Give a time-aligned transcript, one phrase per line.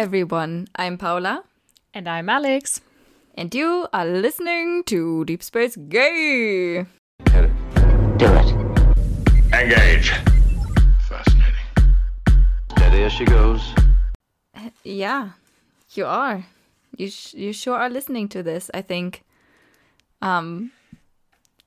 [0.00, 0.66] everyone.
[0.76, 1.44] I'm Paula.
[1.92, 2.80] And I'm Alex.
[3.34, 6.86] And you are listening to Deep Space Gay.
[7.28, 7.50] Hit it.
[8.16, 8.48] Do it.
[9.52, 10.10] Engage.
[11.06, 11.68] Fascinating.
[12.70, 13.74] Steady as she goes.
[14.84, 15.32] Yeah,
[15.92, 16.46] you are.
[16.96, 19.22] You sh- you sure are listening to this, I think.
[20.22, 20.72] Um,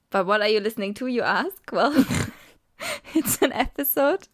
[0.09, 1.71] but what are you listening to, you ask?
[1.71, 1.93] Well,
[3.13, 4.27] it's an episode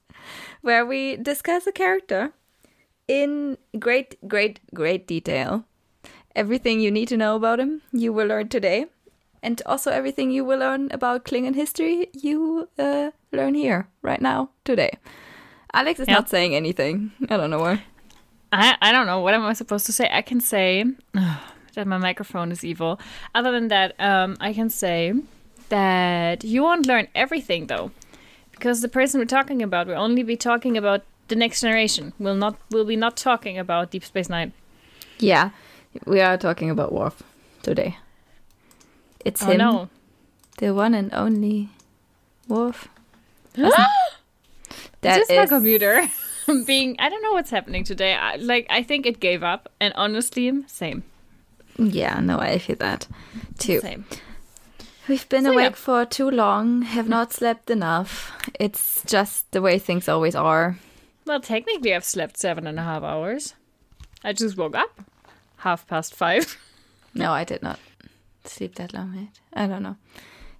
[0.62, 2.32] where we discuss a character
[3.10, 5.66] in great, great, great detail.
[6.36, 8.86] Everything you need to know about him, you will learn today.
[9.42, 14.50] And also everything you will learn about Klingon history, you uh, learn here, right now,
[14.64, 14.92] today.
[15.74, 16.16] Alex is Yep.
[16.18, 17.12] not saying anything.
[17.30, 17.84] I don't know why.
[18.52, 19.20] I, I don't know.
[19.22, 20.10] What am I supposed to say?
[20.12, 20.84] I can say
[21.76, 23.00] that my microphone is evil.
[23.34, 25.14] Other than that, um, I can say
[25.70, 27.92] that you won't learn everything, though.
[28.52, 32.14] Because the person we're talking about will only be talking about the next generation.
[32.20, 34.52] We'll not will be not talking about Deep Space Nine.
[35.20, 35.50] Yeah,
[36.06, 37.24] we are talking about Worf
[37.62, 37.98] today.
[39.26, 39.90] It's Oh him, no.
[40.58, 41.70] the one and only
[42.48, 42.88] Worf.
[43.56, 43.74] Is
[45.02, 46.08] That this my computer
[46.66, 48.14] being I don't know what's happening today.
[48.16, 51.04] I, like I think it gave up and honestly, same.
[51.78, 53.08] Yeah, no, I feel that
[53.58, 53.80] too.
[53.80, 54.06] Same.
[55.08, 55.76] We've been So, awake yeah.
[55.86, 58.32] for too long, have not slept enough.
[58.60, 60.78] It's just the way things always are.
[61.30, 63.54] Well, technically, I've slept seven and a half hours.
[64.24, 65.00] I just woke up
[65.58, 66.58] half past five.
[67.14, 67.80] No, I did not
[68.46, 69.40] sleep that long, mate.
[69.54, 69.98] I don't know.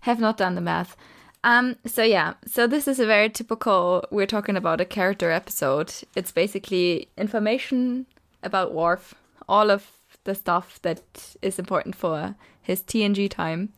[0.02, 0.96] Have not done the math.
[1.44, 5.94] Um, so yeah, so this is a very typical we're talking about a character episode.
[6.16, 8.08] It's basically information
[8.44, 9.16] about Worf,
[9.48, 9.92] all of
[10.24, 13.70] the stuff that is important for his TNG time.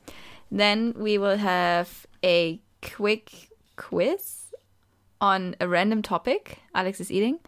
[0.49, 4.40] Then we will have a quick quiz
[5.21, 7.39] on a random topic Alex is eating.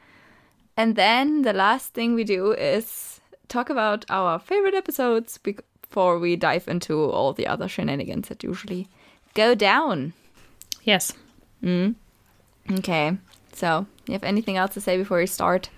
[0.78, 6.36] And then the last thing we do is talk about our favorite episodes before we
[6.36, 8.88] dive into all the other shenanigans that usually
[9.34, 10.14] go down.
[10.84, 11.14] Yes.
[11.62, 11.96] Mm.
[12.80, 13.18] Okay,
[13.52, 15.70] so you have anything else to say before we start?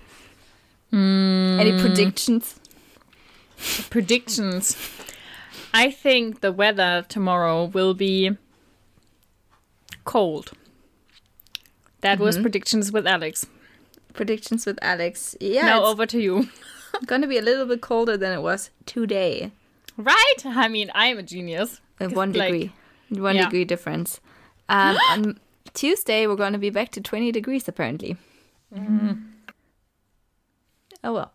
[0.92, 2.60] Any predictions?
[3.90, 4.76] Predictions.
[5.74, 8.36] I think the weather tomorrow will be
[10.04, 10.52] cold.
[12.00, 13.46] That was predictions with Alex.
[14.12, 15.36] Predictions with Alex.
[15.40, 16.48] Yeah, now over to you.
[17.06, 19.50] gonna be a little bit colder than it was today.
[19.96, 20.34] Right?
[20.44, 21.80] I mean, I am a genius.
[22.00, 22.72] Uh, one like, degree,
[23.10, 23.44] one yeah.
[23.44, 24.20] degree difference.
[24.68, 25.40] Um, on
[25.74, 28.16] Tuesday we're gonna be back to twenty degrees apparently.
[31.04, 31.32] Oh well.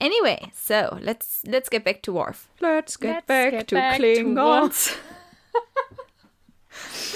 [0.00, 2.48] Anyway, so let's let's get back to Worf.
[2.60, 4.96] Let's get Let's back get to back to Klingons.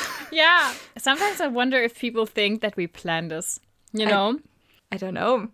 [0.35, 0.75] Yeah.
[0.99, 3.61] Sometimes I wonder if people think that we planned this.
[3.93, 4.39] You know?
[4.93, 5.49] I don't know.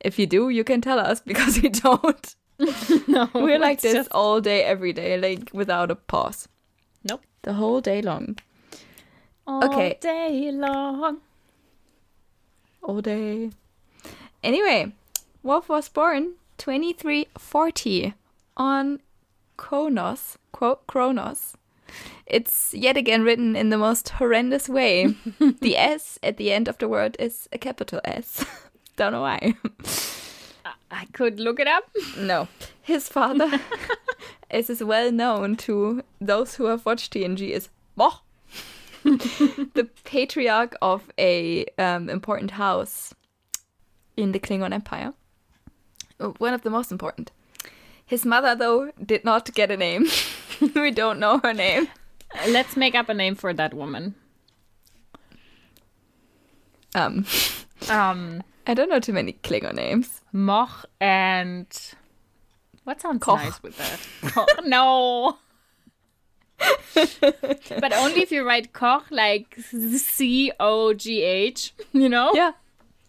[0.00, 2.36] If you do, you can tell us because we don't.
[3.08, 3.28] no.
[3.34, 6.48] We're like this just- all day, every day, like without a pause.
[7.04, 7.22] Nope.
[7.42, 8.38] The whole day long.
[9.46, 9.96] All Okay.
[10.00, 11.18] day long.
[12.82, 13.50] All day.
[14.42, 14.92] Anyway,
[15.42, 18.14] Worf was born 2340
[18.56, 19.00] on
[19.56, 20.38] Kronos.
[20.52, 21.56] Quote, Kronos.
[22.26, 25.14] It's yet again written in the most horrendous way.
[25.60, 28.44] the S at the end of the word is a capital S.
[28.96, 29.54] Don't know why.
[30.90, 31.84] I could look it up.
[32.16, 32.48] No.
[32.82, 33.60] His father,
[34.50, 38.20] as is well known to those who have watched TNG, is Mogh,
[39.02, 43.14] the patriarch of a um, important house
[44.16, 45.12] in the Klingon Empire.
[46.18, 47.32] Uh, One of the most important.
[48.06, 50.06] His mother, though, did not get a name.
[50.74, 51.88] we don't know her name.
[52.48, 54.14] Let's make up a name for that woman.
[56.94, 57.26] Um,
[57.90, 60.20] Um, I don't know too many Klingon names.
[60.32, 61.66] Mogh and
[62.84, 63.36] what sounds Koch.
[63.38, 64.00] nice with that?
[64.32, 64.48] Koch.
[64.64, 65.36] no.
[66.94, 72.32] but only if you write Koch like C O G H, you know?
[72.34, 72.52] Yeah.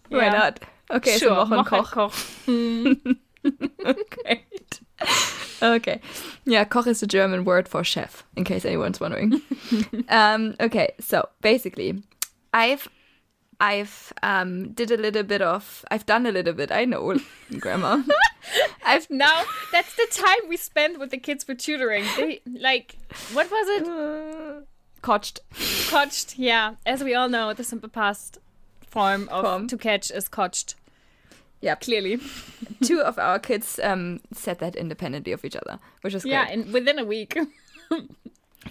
[0.10, 0.60] Why not?
[0.92, 1.30] Okay, sure.
[1.30, 3.16] so Mogh and Mogh and Koch.
[3.86, 4.38] Koch.
[5.59, 5.99] Okay.
[6.45, 9.41] Yeah, Koch is a German word for chef, in case anyone's wondering.
[10.09, 12.03] um, okay, so basically,
[12.53, 12.88] I've
[13.59, 17.17] I've um did a little bit of I've done a little bit, I know
[17.59, 18.03] grammar.
[18.85, 22.05] I've Now that's the time we spend with the kids for tutoring.
[22.17, 22.95] They like
[23.33, 23.88] what was it?
[23.88, 24.61] uh,
[25.01, 25.39] Kotcht.
[25.89, 26.75] Kotcht, yeah.
[26.85, 28.38] As we all know, the simple past
[28.85, 29.67] form of Form.
[29.69, 30.75] to catch is kotcht.
[31.62, 31.81] Yep.
[31.81, 32.19] Clearly.
[32.83, 36.31] Two of our kids um said that independently of each other, which is great.
[36.33, 37.38] Yeah, and within a week.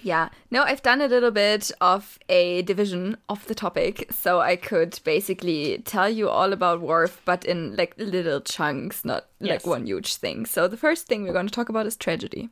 [0.03, 0.29] Yeah.
[0.51, 5.01] No, I've done a little bit of a division of the topic, so I could
[5.05, 9.51] basically tell you all about Worf, but in like little chunks, not Yes.
[9.65, 10.45] like one huge thing.
[10.45, 12.51] So the first thing we're going to talk about is tragedy.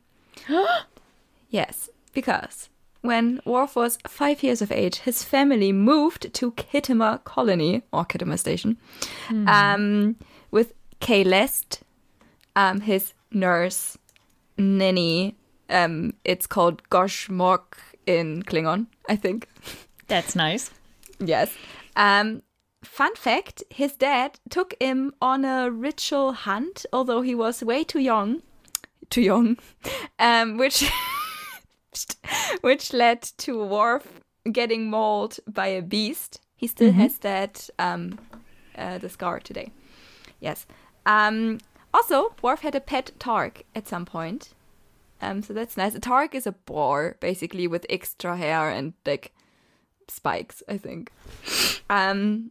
[1.49, 2.69] yes, because
[3.05, 8.37] when Worf was five years of age, his family moved to Khitomer Colony or Khitomer
[8.39, 8.77] Station,
[9.47, 10.15] um,
[10.51, 11.81] with Kahlest,
[12.55, 13.97] um, his nurse,
[14.57, 15.35] nanny.
[15.69, 19.47] Um, it's called ghojmok in Klingon, I think.
[20.07, 20.71] That's nice.
[21.19, 21.51] Yes.
[21.95, 22.43] Um,
[22.83, 27.99] fun fact: his dad took him on a ritual hunt, although he was way too
[27.99, 28.41] young.
[29.09, 29.57] Too young,
[30.19, 30.57] um,
[31.95, 34.21] which which led to Worf
[34.51, 36.41] getting mauled by a beast.
[36.55, 38.17] He still has that um,
[38.77, 39.71] uh, the scar today.
[40.39, 40.65] Yes.
[41.05, 41.59] Um,
[41.93, 44.53] also, Worf had a pet targ at some point.
[45.21, 45.95] Um, so that's nice.
[45.95, 49.33] A targ is a boar, basically, with extra hair and like
[50.07, 51.11] spikes, I think.
[51.87, 52.49] Um,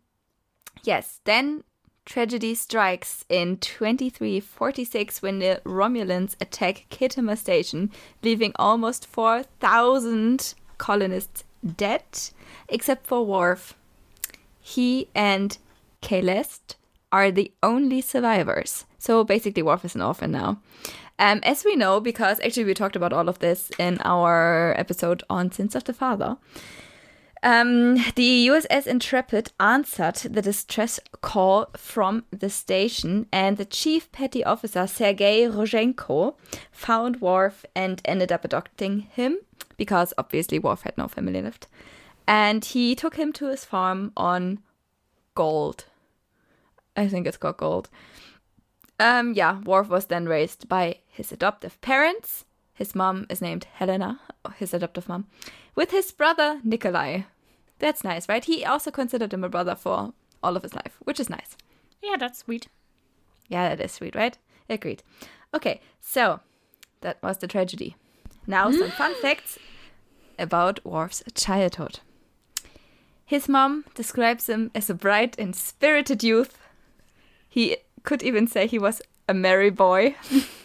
[0.84, 1.64] yes, then
[2.04, 7.90] tragedy strikes in 2346 when the Romulans attack Khitomer Station,
[8.22, 11.44] leaving almost 4,000 colonists
[11.76, 12.04] dead,
[12.68, 13.74] except for Worf.
[14.60, 15.56] He and
[16.02, 16.76] Kahlest
[17.10, 18.84] are the only survivors.
[18.98, 20.60] So basically, Worf is an orphan now.
[21.18, 25.22] Um, as we know, because actually we talked about all of this in our episode
[25.30, 26.36] on Sins of the Father,
[27.44, 34.42] um, the USS Intrepid answered the distress call from the station, and the chief petty
[34.42, 36.36] officer Sergei Rozhenko
[36.72, 39.36] found Worf and ended up adopting him
[39.76, 41.68] because obviously Worf had no family left.
[42.26, 44.60] And he took him to his farm on
[45.34, 45.84] Gault.
[46.96, 47.90] I think it's called Gault.
[48.98, 52.46] Um, yeah, Worf was then raised by his adoptive parents.
[52.72, 54.20] His mom is named Helena,
[54.56, 55.26] his adoptive mom,
[55.74, 57.24] with his brother Nikolai.
[57.84, 58.42] That's nice, right?
[58.42, 61.54] He also considered him a brother for all of his life, which is nice.
[62.02, 62.68] Yeah, that's sweet.
[63.48, 64.38] Yeah, that is sweet, right?
[64.70, 65.02] Agreed.
[65.52, 66.40] Okay, so
[67.02, 67.94] that was the tragedy.
[68.46, 69.58] Now, some fun facts
[70.38, 72.00] about Worf's childhood.
[73.26, 76.56] His mom describes him as a bright and spirited youth.
[77.46, 80.16] He could even say he was a merry boy.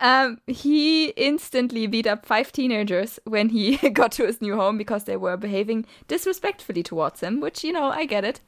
[0.00, 5.04] um, he instantly beat up five teenagers when he got to his new home because
[5.04, 8.40] they were behaving disrespectfully towards him, which, you know, I get it.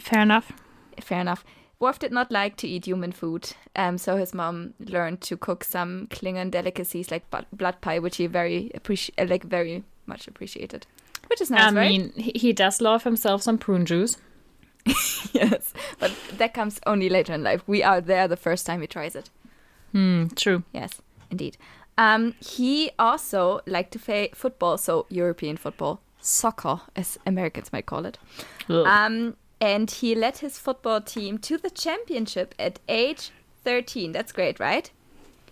[0.00, 0.52] Fair enough.
[1.00, 1.44] Fair enough.
[1.80, 5.64] Worf did not like to eat human food, um, so his mom learned to cook
[5.64, 10.86] some Klingon delicacies like blood pie, which he very appreci- uh, like very much appreciated,
[11.28, 11.90] which is nice, I right?
[11.90, 14.16] mean, he does love himself some prune juice.
[15.32, 17.62] yes, but that comes only later in life.
[17.66, 19.28] We are there the first time he tries it.
[19.94, 20.64] Hmm, true.
[20.72, 21.00] Yes,
[21.30, 21.56] indeed.
[21.96, 28.04] Um, he also liked to play football, so European football, soccer, as Americans might call
[28.04, 28.18] it.
[28.68, 33.30] Um, and he led his football team to the championship at age
[33.62, 34.10] 13.
[34.10, 34.90] That's great, right?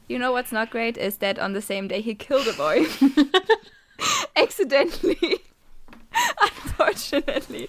[0.08, 2.86] You know what's not great is that on the same day he killed a boy.
[4.36, 5.38] Accidentally.
[6.42, 7.68] Unfortunately.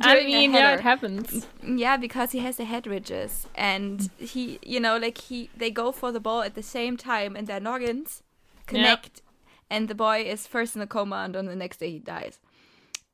[0.00, 1.46] I during a mean, yeah, it happens.
[1.62, 5.92] Yeah, because he has the head ridges, and he, you know, like he, they go
[5.92, 8.22] for the ball at the same time, and their noggins
[8.66, 9.22] connect,
[9.70, 12.40] and the boy is first in a coma, and on the next day he dies.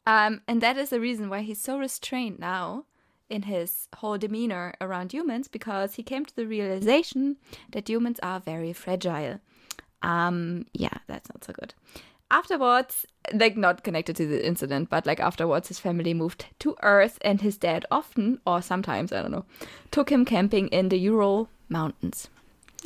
[0.07, 2.85] Um, and that is the reason why he's so restrained now
[3.29, 7.37] in his whole demeanor around humans, because he came to the realization
[7.73, 9.41] that humans are very fragile.
[10.03, 11.75] Um, yeah, that's not so good.
[12.31, 17.19] Afterwards, like not connected to the incident, but like afterwards, his family moved to Earth,
[17.23, 19.45] and his dad often, or sometimes, I don't know,
[19.91, 22.29] took him camping in the Ural Mountains,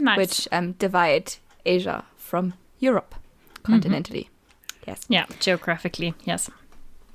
[0.00, 0.16] Nice.
[0.16, 1.34] which um, divide
[1.66, 3.14] Asia from Europe
[3.62, 4.28] continentally.
[4.86, 5.00] Yes.
[5.08, 6.50] yeah, geographically, yes.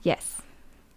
[0.01, 0.41] Yes,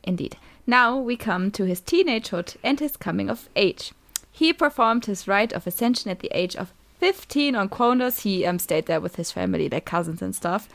[0.04, 0.36] indeed.
[0.66, 3.92] Now we come to his teenagehood and his coming of age.
[4.30, 8.20] He performed his rite of ascension at the age of 15 on Kronos.
[8.20, 10.68] He um, stayed there with his family, their cousins and stuff.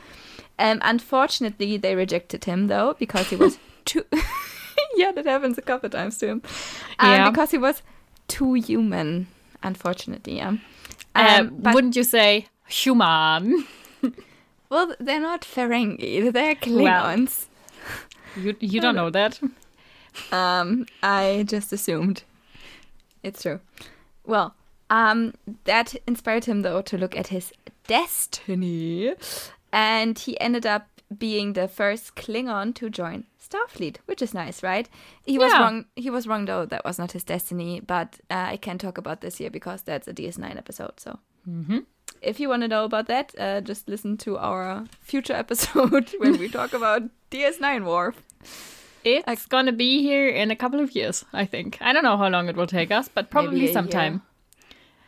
[0.58, 4.04] Um, unfortunately, they rejected him though because he was too.
[4.96, 6.42] yeah, that happens a couple times to him.
[6.98, 7.30] Um, Yeah.
[7.30, 7.82] Because he was
[8.26, 9.26] too human.
[9.62, 10.48] Unfortunately, yeah.
[10.48, 10.60] Um,
[11.14, 13.66] Um, wouldn't you say human?
[14.70, 16.32] well, they're not Ferengi.
[16.32, 17.46] They're Klingons.
[18.36, 19.40] You you don't know that.
[20.32, 22.22] Um, I just assumed.
[23.22, 23.60] It's true.
[24.26, 24.54] Well,
[24.90, 25.34] um,
[25.64, 27.52] that inspired him though to look at his
[27.86, 29.14] destiny,
[29.72, 30.86] and he ended up
[31.18, 34.88] being the first Klingon to join Starfleet, which is nice, right?
[35.24, 35.84] He was wrong.
[35.96, 36.66] He was wrong though.
[36.66, 40.06] That was not his destiny, but uh, I can talk about this here because that's
[40.08, 41.00] a DS9 episode.
[41.00, 41.18] So,
[42.20, 46.38] if you want to know about that, uh, just listen to our future episode when
[46.38, 48.22] we talk about DS9 Worf.
[49.04, 51.78] It's gonna be here in a couple of years, I think.
[51.80, 54.20] I don't know how long it will take us, but probably sometime.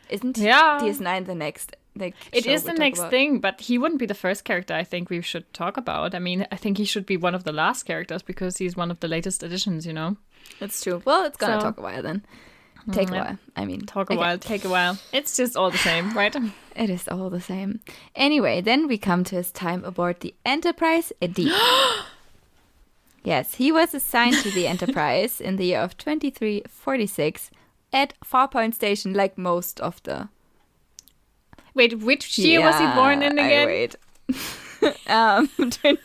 [0.09, 0.79] Isn't Yeah.
[0.81, 1.75] DS9 the next?
[1.95, 3.11] Like, It is the next about?
[3.11, 6.15] thing, but he wouldn't be the first character I think we should talk about.
[6.15, 8.91] I mean, I think he should be one of the last characters because he's one
[8.91, 10.15] of the latest additions, you know?
[10.61, 11.01] It's true.
[11.05, 12.25] Well, it's gonna So- talk a while then.
[12.87, 13.37] Mm, take a while.
[13.55, 14.19] I mean, Talk a okay.
[14.19, 14.97] while, take a while.
[15.13, 16.35] It's just all the same, right?
[16.75, 17.81] It is all the same.
[18.15, 21.53] Anyway, then we come to his time aboard the Enterprise D.
[23.23, 27.51] yes, he was assigned to the Enterprise in the year of 2346
[27.93, 30.29] at Farpoint Station, like most of the.
[31.73, 33.67] Wait, which year was he born in Yeah, I again?
[33.67, 33.95] wait.
[35.07, 35.97] um, 20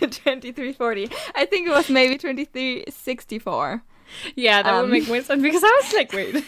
[0.00, 1.08] 2340.
[1.34, 3.82] I think it was maybe 2364.
[4.36, 6.44] Yeah, that Um, would make more sense because I was like, wait.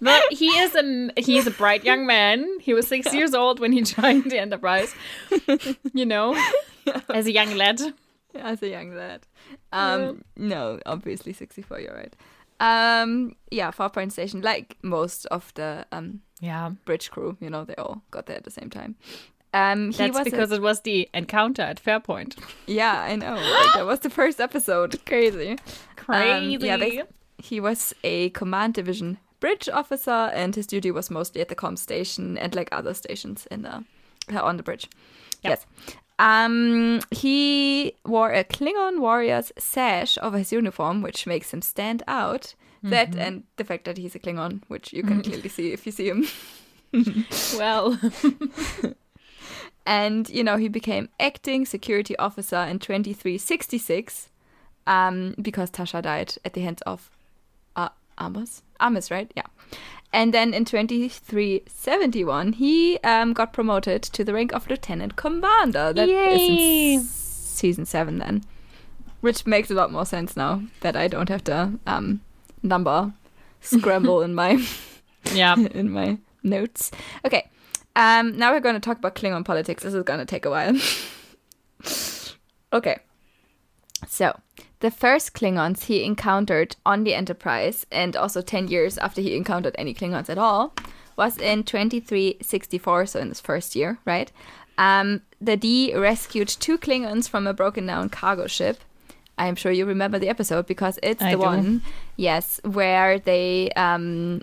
[0.00, 2.46] But he is a he is a bright young man.
[2.60, 4.94] He was six years old when he joined the Enterprise.
[5.92, 6.36] You know,
[7.12, 7.80] as a young lad.
[8.34, 9.26] as a young lad.
[9.72, 11.80] Um, no, obviously 64.
[11.80, 12.14] You're right.
[12.60, 17.74] Um, yeah, Farpoint Station, like most of the um Yeah, bridge crew, you know, they
[17.76, 18.96] all got there at the same time.
[19.54, 22.36] Um, he that's was because a, it was the encounter at Farpoint.
[22.66, 23.34] yeah, I know.
[23.34, 24.98] Like, that was the first episode.
[25.06, 25.56] Crazy.
[25.96, 26.66] Crazy.
[26.66, 27.02] yeah, they-
[27.38, 31.76] He was a command division bridge officer, and his duty was mostly at the com
[31.76, 33.84] station and like other stations in the
[34.34, 34.88] uh, on the bridge.
[35.42, 35.50] Yep.
[35.50, 35.66] Yes.
[36.18, 42.54] Um, he wore a Klingon warrior's sash over his uniform, which makes him stand out.
[42.90, 45.92] That and the fact that he's a Klingon, which you can clearly see if you
[45.92, 46.26] see him.
[47.58, 47.98] well,
[49.86, 54.30] And you know, he became acting security officer in 2366
[54.86, 57.10] um, because Tasha died at the hands of
[57.76, 58.62] uh, Armus.
[58.80, 59.30] Armus, right?
[59.36, 59.46] Yeah.
[60.12, 65.92] And then in 2371, he um, got promoted to the rank of lieutenant commander.
[65.92, 66.94] That is Yay.
[66.94, 68.44] in s- season seven, then,
[69.20, 72.20] which makes a lot more sense now that I don't have to um,
[72.64, 73.12] number
[73.60, 74.64] scramble in my
[75.32, 75.54] yeah.
[75.72, 76.90] in my notes.
[77.24, 77.48] Okay.
[77.96, 79.84] Um, now we're going to talk about Klingon politics.
[79.84, 80.76] This is going to take a while.
[82.72, 82.98] okay.
[84.08, 84.38] So,
[84.80, 89.74] the first Klingons he encountered on the Enterprise, and also 10 years after he encountered
[89.78, 90.74] any Klingons at all,
[91.16, 94.30] was in 2364, so in his first year, right?
[94.76, 98.80] Um, the D rescued two Klingons from a broken down cargo ship.
[99.38, 101.42] I'm sure you remember the episode because it's I the do.
[101.42, 101.82] one,
[102.16, 104.42] yes, where they um,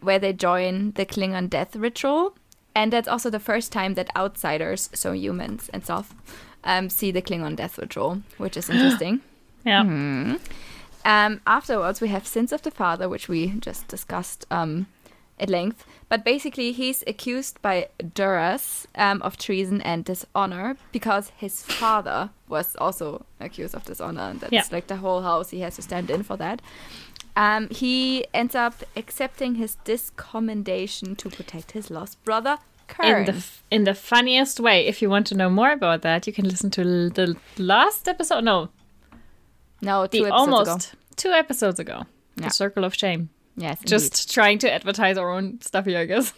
[0.00, 2.34] where they join the Klingon death ritual.
[2.76, 6.12] And that's also the first time that outsiders, so humans and stuff,
[6.64, 9.20] um, see the Klingon death ritual, which is interesting.
[9.64, 9.80] Yeah.
[11.04, 14.86] um, afterwards, we have Sins of the Father, which we just discussed um,
[15.38, 15.84] at length.
[16.08, 22.76] But basically, he's accused by Duras um, of treason and dishonor because his father was
[22.76, 24.22] also accused of dishonor.
[24.30, 24.62] And that's Yeah.
[24.70, 25.50] like the whole house.
[25.50, 26.62] He has to stand in for that.
[27.36, 32.58] Um, he ends up accepting his discommendation to protect his lost brother,
[33.02, 34.86] In the f- in the funniest way.
[34.86, 38.06] If you want to know more about that, you can listen to l- the last
[38.08, 38.44] episode.
[38.44, 38.68] No,
[39.80, 40.98] no, two the episodes almost ago.
[41.16, 42.02] two episodes ago.
[42.36, 42.44] Yeah.
[42.48, 43.30] The Circle of Shame.
[43.56, 46.32] Yes, Just trying to advertise our own stuff here, I guess.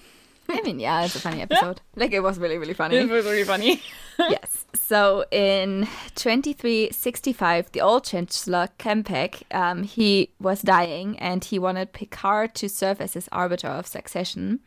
[0.49, 1.81] I mean, yeah, it's a funny episode.
[1.95, 2.97] Like it was really, really funny.
[2.97, 3.83] It was really funny.
[4.19, 4.65] yes.
[4.75, 12.55] So in 2365, the old Chancellor K'mpec, um, he was dying and he wanted Picard
[12.57, 14.61] to serve as his arbiter of succession.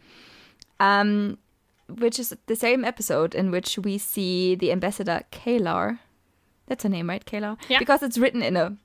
[0.80, 1.38] Um,
[1.88, 6.00] which is the same episode in which we see the ambassador K'Ehleyr.
[6.68, 7.26] That's her name, right?
[7.26, 7.58] K'Ehleyr?
[7.68, 7.80] Yeah.
[7.80, 8.78] Because it's written in a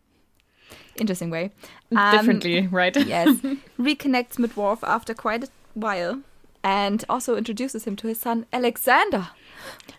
[0.96, 1.50] interesting way.
[1.96, 2.96] Um, Differently, right?
[3.06, 3.28] yes,
[3.78, 6.22] reconnects with Worf after quite a while,
[6.62, 9.28] and also introduces him to his son Alexander.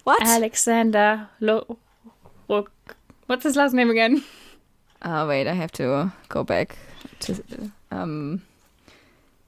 [0.03, 0.22] What?
[0.24, 1.77] Alexander Lo.
[2.48, 2.67] Lo-
[3.27, 4.24] What's his last name again?
[5.01, 6.77] oh wait, I have to go back
[7.22, 7.41] to
[7.91, 8.41] um.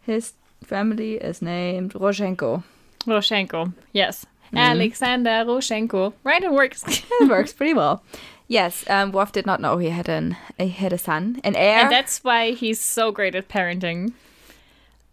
[0.01, 0.33] His
[0.63, 2.63] family is named Rozhenko.
[3.05, 3.73] Rozhenko.
[3.91, 4.25] Yes.
[4.47, 4.57] Mm-hmm.
[4.57, 6.13] Alexander Rozhenko.
[6.23, 6.83] Right, it works.
[6.87, 8.01] It works pretty well.
[8.47, 11.79] Yes, um, Worf did not know he had an he had a son, an heir.
[11.79, 14.13] and that's why he's so great at parenting.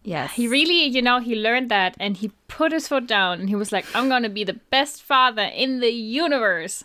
[0.04, 3.48] yes, He really, you know, he learned that and he put his foot down and
[3.48, 6.84] he was like, I'm going to be the best father in the universe.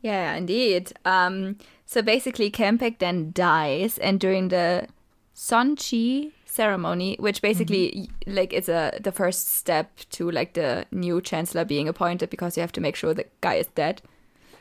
[0.00, 0.92] Yeah, indeed.
[1.04, 4.86] Um, so basically, K'mpec then dies, and during the
[5.34, 11.20] Sonchi ceremony, which basically y- like is a the first step to like the new
[11.20, 14.00] chancellor being appointed because you have to make sure the guy is dead.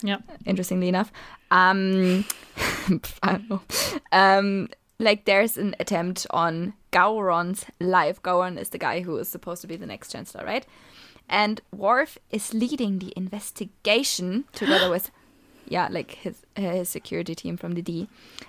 [0.01, 0.17] Yeah.
[0.45, 1.11] Interestingly enough,
[1.51, 2.25] um,
[3.23, 3.61] I don't know.
[4.11, 8.21] Um, like there's an attempt on Gowron's life.
[8.21, 10.65] Gowron is the guy who is supposed to be the next chancellor, right?
[11.29, 15.11] And Worf is leading the investigation together with,
[15.67, 18.07] yeah, like his his security team from the D,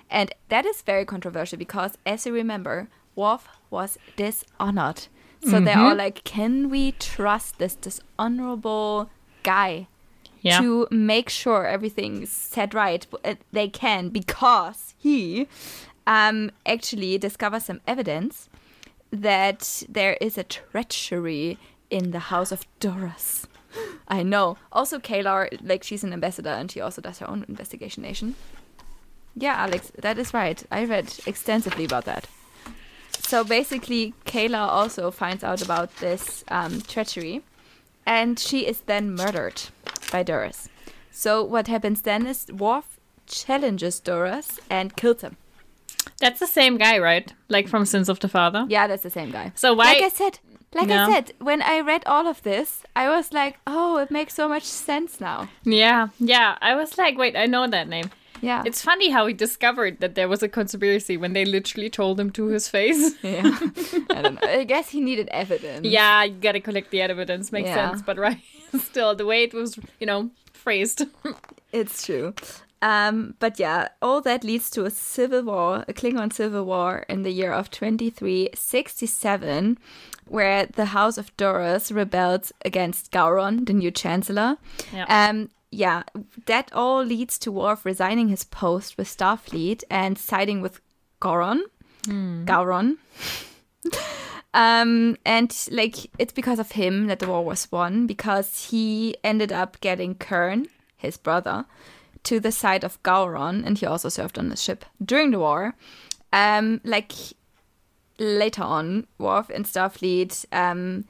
[0.09, 5.07] and that is very controversial because, as you remember, Worf was dishonored.
[5.41, 9.09] So they're all like, "Can we trust this dishonorable
[9.43, 9.87] guy
[10.41, 10.59] Yeah.
[10.61, 13.05] to make sure everything's set right.
[13.25, 15.47] Uh, They can because he
[16.07, 18.49] um, actually discovers some evidence
[19.11, 21.57] that there is a treachery
[21.89, 23.47] in the house of Duras.
[24.07, 24.57] I know.
[24.71, 28.35] Also, K'Ehleyr, like she's an ambassador and she also does her own investigation.
[29.35, 30.61] Yeah, Alex, that is right.
[30.71, 32.27] I read extensively about that.
[33.19, 37.43] So basically, K'Ehleyr also finds out about this um, treachery,
[38.05, 39.61] and she is then murdered
[40.11, 40.69] by Duras.
[41.11, 45.37] So what happens then is Worf challenges Duras and kills him.
[46.19, 47.33] That's the same guy, right?
[47.47, 48.65] Like from Sins of the Father.
[48.69, 49.51] Yeah, that's the same guy.
[49.55, 49.93] So why?
[49.93, 50.39] Like I said,
[50.73, 50.89] like.
[50.89, 54.47] I said, when I read all of this, I was like, oh, it makes so
[54.47, 55.49] much sense now.
[55.63, 56.57] yeah, yeah.
[56.61, 58.09] I was like, wait, I know that name.
[58.41, 58.63] Yeah.
[58.65, 62.29] It's funny how he discovered that there was a conspiracy when they literally told him
[62.31, 63.15] to his face.
[63.23, 63.57] yeah.
[64.09, 64.47] I don't know.
[64.47, 65.85] I guess he needed evidence.
[65.85, 67.51] yeah, you gotta collect the evidence.
[67.51, 67.89] Makes Yeah.
[67.91, 68.39] sense, but right,
[68.79, 71.05] still the way it was, you know, phrased.
[71.71, 72.33] It's true.
[72.81, 77.23] Um, but yeah, all that leads to a civil war, a Klingon civil war in
[77.23, 79.77] the year of 2367,
[80.27, 84.57] where the House of Duras rebelled against Gowron, the new chancellor.
[84.93, 85.05] Yeah.
[85.09, 86.03] Um, yeah,
[86.45, 90.81] that all leads to Worf resigning his post with Starfleet and siding with
[91.19, 91.63] Goron.
[92.45, 92.97] Gowron.
[94.53, 99.51] Um, and like it's because of him that the war was won because he ended
[99.51, 101.65] up getting Kurn, his brother,
[102.23, 105.75] to the side of Gowron, and he also served on the ship during the war.
[106.33, 107.13] Um, like
[108.17, 111.05] later on, Worf and Starfleet um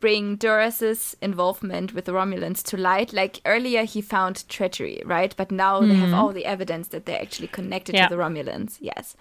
[0.00, 3.12] bring Duras's involvement with the Romulans to light.
[3.12, 5.34] Like earlier, he found treachery, right?
[5.36, 8.08] But now they have all the evidence that they're actually connected Yeah.
[8.08, 8.78] to the Romulans.
[8.80, 9.16] Yes.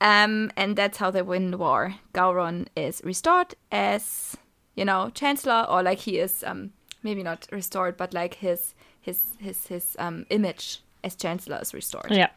[0.00, 1.94] Um, and that's how they win the war.
[2.14, 4.36] Gowron is restored as,
[4.74, 9.22] you know, chancellor, or like he is, um, maybe not restored, but like his his
[9.38, 12.10] his his um image as chancellor is restored.
[12.10, 12.28] yeah.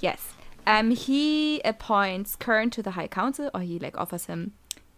[0.00, 0.32] Yes.
[0.66, 4.52] Um, he appoints Kurn to the High Council, or he like offers him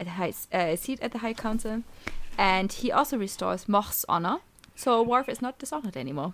[0.06, 1.82] a high uh, seat at the High Council,
[2.38, 4.38] and he also restores Mogh's honor.
[4.76, 6.32] So Worf is not dishonored anymore.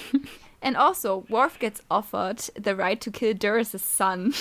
[0.62, 4.34] and also, Worf gets offered the right to kill Duras's son,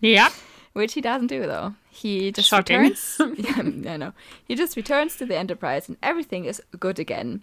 [0.00, 0.30] Yeah.
[0.74, 1.74] which he doesn't do though.
[1.90, 2.80] He just Shocking.
[2.80, 3.16] returns.
[3.38, 4.12] yeah, I know.
[4.46, 7.42] He just returns to the Enterprise, and everything is good again.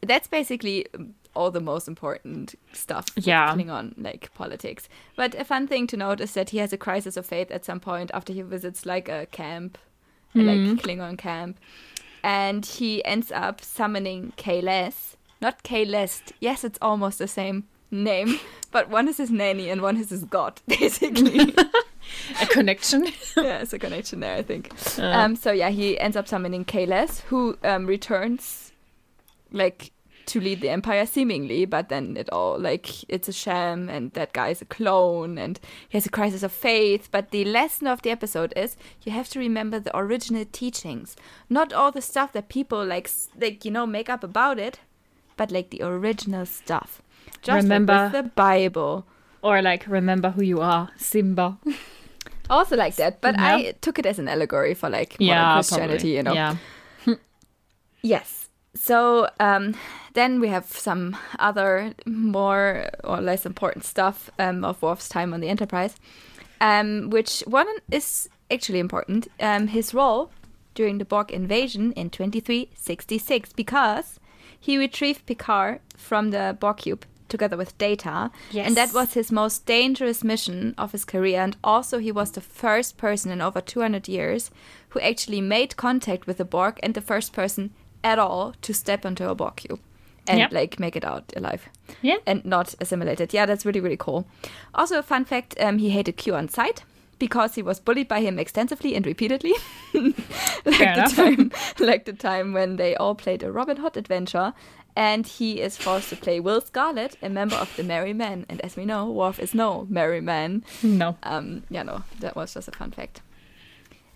[0.00, 0.86] That's basically
[1.34, 3.06] all the most important stuff.
[3.16, 3.54] Yeah.
[3.54, 4.88] Klingon like politics.
[5.16, 7.64] But a fun thing to note is that he has a crisis of faith at
[7.64, 9.78] some point after he visits like a camp,
[10.34, 11.58] a, like Klingon camp,
[12.22, 15.16] and he ends up summoning Kahless.
[15.40, 16.32] Not Kahlest.
[16.40, 20.24] Yes, it's almost the same name, but one is his nanny and one is his
[20.24, 21.54] god, basically.
[22.42, 23.06] A connection.
[23.36, 24.70] yeah, it's a connection there, I think.
[24.98, 25.04] Uh.
[25.04, 28.72] Um, so yeah, he ends up summoning Kahless, who um, returns,
[29.50, 29.90] like,
[30.26, 34.32] to lead the Empire, seemingly, but then it all, like, it's a sham, and that
[34.32, 35.58] guy is a clone, and
[35.88, 37.08] he has a crisis of faith.
[37.10, 41.16] But the lesson of the episode is you have to remember the original teachings,
[41.48, 43.10] not all the stuff that people, like,
[43.40, 44.80] like you know, make up about it,
[45.36, 47.02] but, like, the original stuff.
[47.42, 49.04] Just Remember- like the Bible.
[49.42, 51.58] or like, remember who you are, Simba.
[52.50, 53.56] Also like that, but Yeah.
[53.56, 56.16] I took it as an allegory for, like, modern yeah, Christianity, probably.
[56.16, 56.32] you know.
[56.34, 56.56] Yeah.
[58.02, 58.43] Yes.
[58.74, 59.74] So um,
[60.14, 65.40] then we have some other more or less important stuff um, of Worf's time on
[65.40, 65.96] the Enterprise,
[66.60, 69.28] um, which one is actually important.
[69.40, 70.30] Um, his role
[70.74, 74.18] during the Borg invasion in 2366, because
[74.58, 78.30] he retrieved Picard from the Borg cube together with Data,
[78.66, 81.40] and that was his most dangerous mission of his career.
[81.40, 84.50] And also, he was the first person in over 200 years
[84.90, 87.70] who actually made contact with the Borg and the first person
[88.04, 89.80] at all to step onto a Borg cube
[90.28, 90.52] and Yep.
[90.52, 91.68] like make it out alive
[92.02, 92.16] Yeah.
[92.26, 93.34] and not assimilated.
[93.34, 94.26] Yeah, that's really really cool.
[94.74, 96.84] Also, a fun fact: um, he hated Q on sight
[97.18, 99.54] because he was bullied by him extensively and repeatedly.
[99.94, 101.16] like Fair the enough.
[101.16, 104.52] time, like the time when they all played a Robin Hood adventure.
[104.96, 108.46] And he is forced to play Will Scarlet, a member of the Merry Men.
[108.48, 110.62] And as we know, Worf is no Merry Man.
[110.84, 111.16] No.
[111.24, 113.20] Um, yeah, no, that was just a fun fact.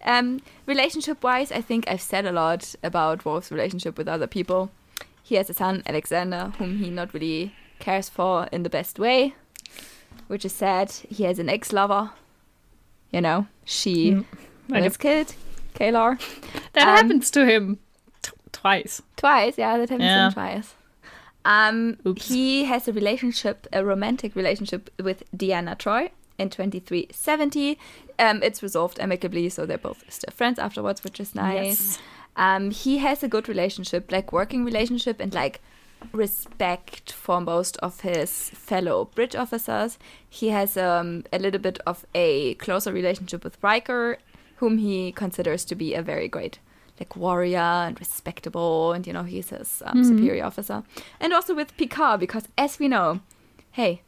[0.05, 4.71] Um, relationship wise, I think I've said a lot about Worf's relationship with other people.
[5.23, 9.35] He has a son, Alexander, whom he not really cares for in the best way.
[10.29, 10.91] which is sad.
[11.09, 12.11] He has an ex-lover.
[13.11, 14.25] You know, she
[14.73, 15.35] I was killed.
[15.75, 16.19] K'Ehleyr.
[16.75, 17.79] That Um, happens to him
[18.21, 19.01] t- twice.
[19.17, 20.27] Twice, yeah, that happens to Yeah.
[20.27, 20.75] him twice.
[21.45, 27.79] Um, he has a relationship, a romantic relationship with Deanna Troi in 2370.
[28.19, 31.65] Um, it's resolved amicably, so they're both still friends afterwards, which is nice.
[31.65, 31.99] Yes.
[32.37, 35.61] Um, he has a good relationship, like working relationship, and like
[36.13, 39.99] respect for most of his fellow bridge officers.
[40.29, 44.19] He has um, a little bit of a closer relationship with Riker,
[44.57, 46.59] whom he considers to be a very great
[47.01, 50.83] like warrior and respectable, and you know he's his um, superior officer,
[51.21, 53.21] and also with Picard because as we know,
[53.73, 54.03] hey,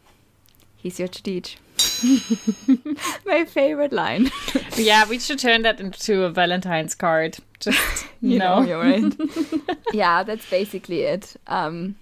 [0.77, 1.59] he's your to teach.
[3.27, 4.31] My favorite line.
[4.77, 7.37] Yeah, we should turn that into a Valentine's card.
[7.61, 8.61] Just you, know.
[8.63, 9.13] know, you're right.
[9.93, 11.37] yeah, that's basically it.
[11.47, 11.97] Um,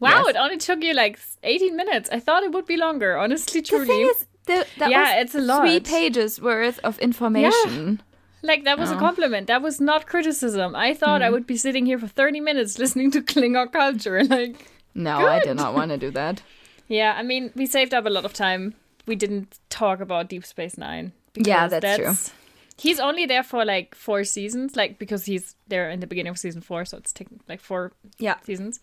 [0.00, 0.28] Wow, Yes.
[0.34, 2.08] it only took you like 18 minutes.
[2.12, 3.86] I thought it would be longer, honestly, the truly.
[3.86, 5.60] thing is, the, that Yeah, was it's a lot.
[5.60, 8.02] three pages worth of information.
[8.42, 8.98] like, that was a Oh.
[8.98, 9.46] compliment.
[9.46, 10.74] That was not criticism.
[10.76, 11.26] I thought Hmm.
[11.26, 14.22] I would be sitting here for 30 minutes listening to Klingon culture.
[14.24, 16.42] Like, No, I did not want to do that.
[16.88, 18.74] Yeah, I mean, we saved up a lot of time.
[19.06, 21.12] We didn't talk about Deep Space Nine.
[21.34, 21.98] Yeah, because that's
[22.30, 22.32] true.
[22.76, 26.38] He's only there for like four seasons, like because he's there in the beginning of
[26.38, 28.40] season four, so it's taking like four Yeah.
[28.40, 28.80] seasons.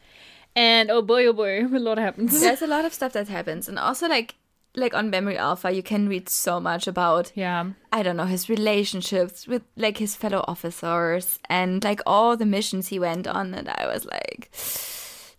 [0.55, 2.39] And oh boy, oh boy, a lot happens.
[2.39, 4.35] There's a lot of stuff that happens, and also like
[4.73, 7.71] like on Memory Alpha, you can read so much about Yeah.
[7.91, 12.87] I don't know his relationships with like his fellow officers and like all the missions
[12.87, 14.49] he went on, and I was like.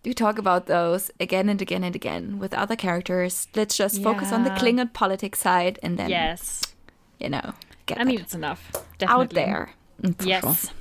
[0.05, 3.47] We talk about those again and again and again with other characters.
[3.55, 6.61] Let's just focus on the Klingon politics side and then, Yes.
[7.19, 7.53] you know,
[7.85, 8.71] get I mean, it's enough.
[9.07, 9.69] out there.
[10.01, 10.43] Mm, Yes.
[10.43, 10.73] sure.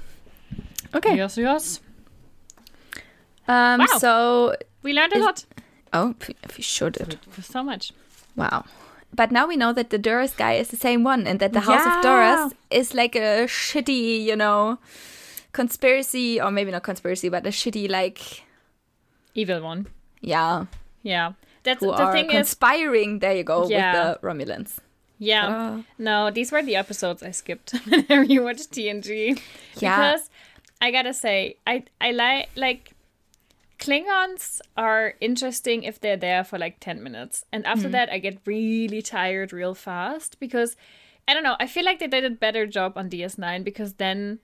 [0.95, 1.17] Okay.
[1.17, 1.81] Yes, yes.
[3.49, 3.81] Um.
[3.81, 3.99] Wow.
[3.99, 5.45] So, We learned a Is- lot.
[5.93, 6.15] oh,
[6.57, 7.19] we should.
[7.41, 7.93] So much.
[8.35, 8.65] Wow.
[9.15, 11.61] But now we know that the Duras guy is the same one, and that the
[11.61, 11.97] House Yeah.
[11.99, 14.79] of Duras is like a shitty, you know,
[15.53, 18.43] conspiracy, or maybe not conspiracy, but a shitty, like,
[19.35, 19.87] Evil one.
[20.21, 20.67] yeah,
[21.03, 21.33] Yeah.
[21.65, 22.33] That's who the thing is.
[22.33, 23.21] conspiring.
[23.21, 24.11] there you go Yeah.
[24.11, 24.79] with the Romulans.
[25.19, 25.47] Yeah.
[25.47, 29.41] Uh, No, these were the episodes I skipped whenever you watched TNG.
[29.79, 29.97] Yeah.
[30.13, 30.29] Because
[30.81, 32.93] I gotta say, I I like like
[33.79, 37.93] Klingons are interesting if they're there for like ten minutes, and after Hmm.
[37.93, 40.77] that I get really tired real fast because
[41.29, 41.57] I don't know.
[41.59, 44.39] I feel like they did a better job on DS9 because then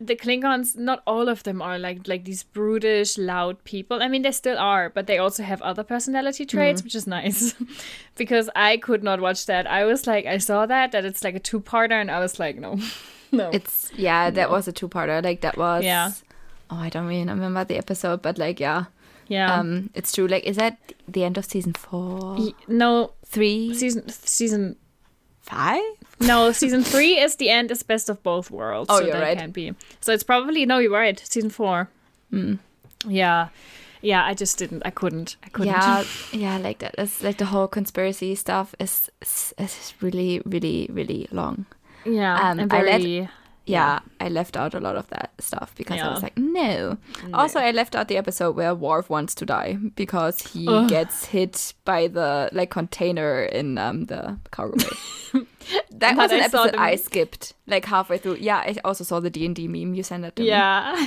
[0.00, 4.00] the Klingons, not all of them are like like these brutish, loud people.
[4.02, 6.56] I mean, they still are, but they also have other personality Mm-hmm.
[6.56, 7.54] traits, which is nice.
[8.16, 9.66] because I could not watch that.
[9.66, 12.56] I was like, I saw that that it's like a two-parter, and I was like,
[12.58, 12.78] no,
[13.32, 13.50] no.
[13.50, 15.22] it's yeah, that was a two-parter.
[15.22, 16.12] Like that was Yeah.
[16.70, 18.84] Oh, I don't really remember the episode, but like yeah,
[19.26, 19.52] yeah.
[19.58, 20.28] um, it's true.
[20.28, 24.76] Like, is that the end of season four, Y- no, three, season season
[25.40, 25.82] five?
[26.20, 28.88] No season three is the end is best of both worlds.
[28.90, 29.38] Oh, so you're right.
[29.38, 29.74] Can't be.
[30.00, 31.18] So it's probably no, you're right.
[31.24, 31.88] Season four.
[32.32, 32.58] Mm.
[33.06, 33.48] Yeah,
[34.02, 34.24] yeah.
[34.24, 34.82] I just didn't.
[34.84, 35.36] I couldn't.
[35.44, 35.72] I couldn't.
[35.72, 36.94] Yeah, yeah, like that.
[36.98, 41.66] It's like the whole conspiracy stuff is is, is really, really, really long.
[42.04, 42.50] yeah.
[42.50, 43.28] Um, and I let- very.
[43.68, 46.98] Yeah, I left out a lot of that stuff because I was like, no.
[47.34, 50.88] Also, I left out the episode where Worf wants to die because he Ugh.
[50.88, 54.76] gets hit by the like container in um the cargo
[55.32, 55.46] bay.
[55.90, 58.36] that was an I episode I skipped like halfway through.
[58.36, 60.48] Yeah, I also saw the D and D meme you sent it to me.
[60.48, 60.94] Yeah,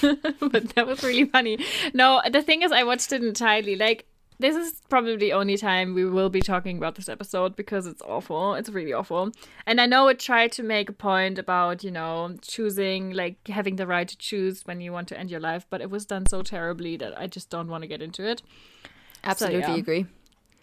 [0.40, 1.58] but that was really funny.
[1.94, 3.76] No, the thing is, I watched it entirely.
[3.76, 4.06] Like,
[4.40, 8.02] this is probably the only time we will be talking about this episode because it's
[8.02, 8.54] awful.
[8.54, 9.32] It's really awful.
[9.66, 13.76] And I know it tried to make a point about, you know, choosing, like, having
[13.76, 16.26] the right to choose when you want to end your life, but it was done
[16.26, 18.42] so terribly that I just don't want to get into it.
[19.24, 19.74] absolutely yeah.
[19.76, 20.06] agree.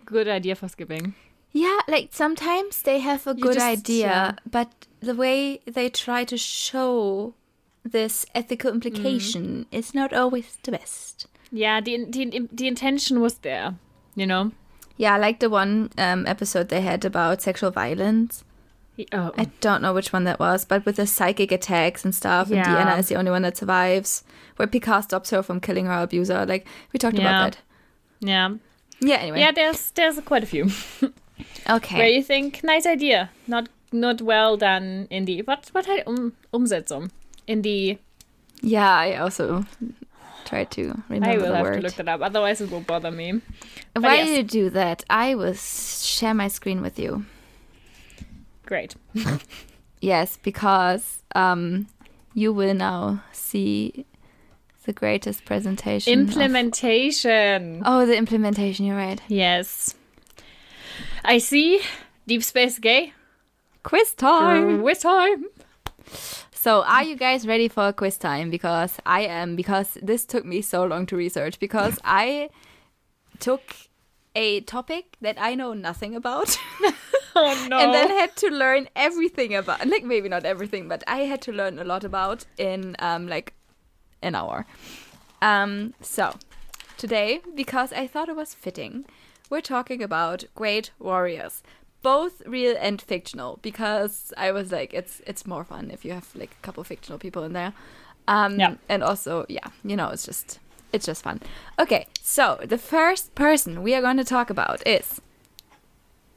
[0.06, 1.14] Good idea for skipping.
[1.52, 4.32] Yeah, like sometimes they have a good just- idea, yeah.
[4.50, 7.34] but the way they try to show
[7.84, 8.76] this ethical Mm.
[8.76, 11.28] implication is not always the best.
[11.51, 13.75] Yeah, the, the, the intention was there,
[14.15, 14.51] you know?
[14.97, 18.43] Yeah, like the one um, episode they had about sexual violence.
[19.12, 22.47] Oh, I don't know which one that was, but with the psychic attacks and stuff,
[22.47, 22.63] and Yeah.
[22.65, 24.23] Deanna is the only one that survives,
[24.55, 26.45] where Picard stops her from killing her abuser.
[26.45, 27.27] Like we talked Yeah.
[27.27, 27.58] about that.
[28.21, 28.49] yeah.
[29.01, 29.17] Yeah.
[29.17, 29.39] Anyway.
[29.41, 30.69] Yeah, there's there's quite a few.
[31.69, 31.97] Okay.
[31.97, 36.31] Where you think nice idea, not not well done in the what what had um,
[36.53, 37.10] Umsetzung
[37.47, 37.97] in the
[38.62, 39.65] yeah, I also
[40.45, 41.75] tried to remember I will the have word.
[41.75, 43.41] to look that up, otherwise it won't bother me.
[43.93, 44.27] Why yes.
[44.27, 45.03] do you do that?
[45.10, 47.25] I will share my screen with you.
[48.65, 48.95] Great.
[50.01, 51.88] Yes, because um,
[52.36, 54.05] you will now see
[54.84, 56.13] the greatest presentation.
[56.13, 57.81] of- Implementation.
[57.84, 58.86] oh, the implementation.
[58.86, 59.19] You're right.
[59.27, 59.95] Yes.
[61.23, 61.81] I see.
[62.27, 63.13] Deep Space Gay.
[63.81, 64.81] Quiz time.
[64.81, 65.45] Quiz time.
[66.65, 68.49] So, are you guys ready for a quiz time?
[68.49, 69.56] Because I am.
[69.56, 71.60] Because this took me so long to research.
[71.60, 72.49] Because I
[73.38, 73.62] took
[74.36, 76.58] a topic that I know nothing about.
[77.38, 77.78] Oh no.
[77.78, 81.51] and then had to learn everything about like maybe not everything but i had to
[81.51, 83.51] learn a lot about in um like
[84.21, 84.65] an hour
[85.41, 86.34] um so
[86.95, 89.04] today because i thought it was fitting
[89.49, 91.62] we're talking about great warriors
[92.13, 96.28] both real and fictional because i was like it's it's more fun if you have
[96.36, 97.74] like a couple fictional people in there
[98.28, 98.76] um Yeah.
[98.94, 100.60] and also yeah you know it's just
[100.94, 101.38] it's just fun
[101.84, 105.22] okay so the first person we are going to talk about is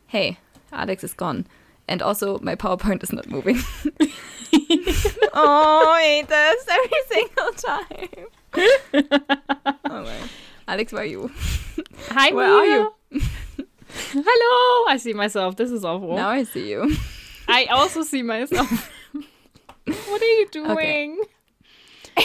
[0.09, 0.39] hey,
[0.73, 1.47] Alex is gone.
[1.87, 3.57] And also, my PowerPoint is not moving.
[5.35, 8.27] oh, I hate this every single time.
[9.85, 10.17] oh, my.
[10.67, 11.31] Alex, where are you?
[12.11, 13.23] Hi, Where are Mia.
[13.91, 14.85] Hello.
[14.93, 15.57] I see myself.
[15.57, 16.17] This is awful.
[16.17, 16.91] Now I see you.
[17.49, 18.91] I also see myself.
[19.85, 20.71] what are you doing?
[20.71, 21.17] Okay.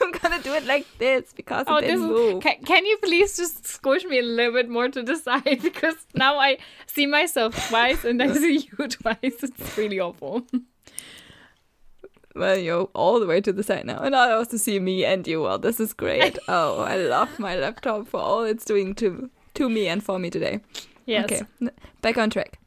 [0.00, 2.00] I'm gonna do it like this because Oh, it this is.
[2.00, 2.42] move.
[2.42, 5.94] Can, can you please just squish me a little bit more to the side because
[6.14, 9.16] now I see myself twice and I see you twice.
[9.22, 10.44] It's really awful.
[12.34, 14.00] Well, you're all the way to the side now.
[14.00, 15.42] And I also see me and you.
[15.42, 16.38] Well, this is great.
[16.48, 20.30] oh, I love my laptop for all it's doing to to me and for me
[20.30, 20.60] today.
[21.06, 21.24] Yes.
[21.24, 21.42] Okay,
[22.00, 22.58] back on track.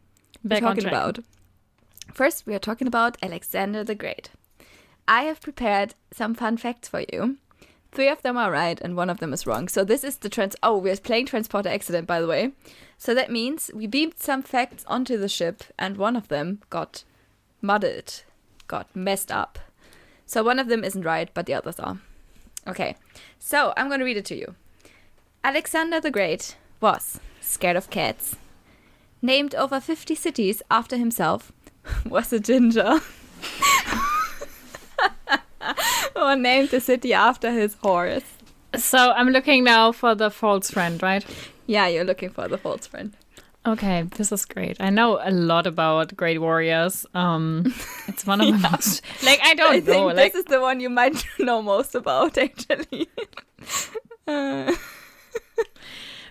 [0.44, 0.94] Back we're on talking track.
[0.94, 1.20] about
[2.14, 4.30] first we are talking about alexander the great.
[5.08, 7.38] I have prepared some fun facts for you.
[7.92, 9.68] Three of them are right and one of them is wrong.
[9.68, 12.52] So this is the trans oh we're playing transporter accident by the way.
[12.98, 17.04] So that means we beamed some facts onto the ship and one of them got
[17.62, 18.24] muddled
[18.68, 19.60] got messed up.
[20.26, 22.00] So one of them isn't right but the others are.
[22.68, 22.96] Okay
[23.40, 24.56] so i'm going to read it to you.
[25.44, 28.36] Alexander the great was scared of cats
[29.22, 31.52] named over 50 cities after himself,
[32.06, 33.00] was a ginger.
[36.16, 38.24] or named a city after his horse.
[38.76, 41.26] So I'm looking now for the false friend, right?
[41.66, 43.16] Yeah, you're looking for the false friend.
[43.66, 44.78] Okay, this is great.
[44.80, 47.06] I know a lot about Great Warriors.
[47.16, 47.74] Um,
[48.08, 49.86] it's one of my most like I don't I know.
[49.86, 53.10] think Like this is the one you might know most about, actually.
[54.28, 54.72] Uh,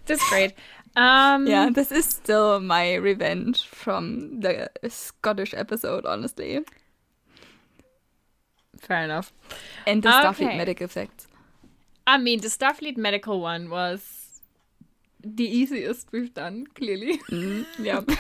[0.07, 0.53] this is great.
[0.97, 6.61] Um, yeah, this is still my revenge from the Scottish episode, honestly.
[8.81, 9.33] fair enough.
[9.87, 10.59] And the Starfleet Okay.
[10.59, 11.27] medical facts.
[12.07, 14.41] I mean, the Starfleet medical one was
[15.25, 16.67] the easiest we've done.
[16.75, 17.19] Clearly.
[17.31, 18.03] Mm, yeah.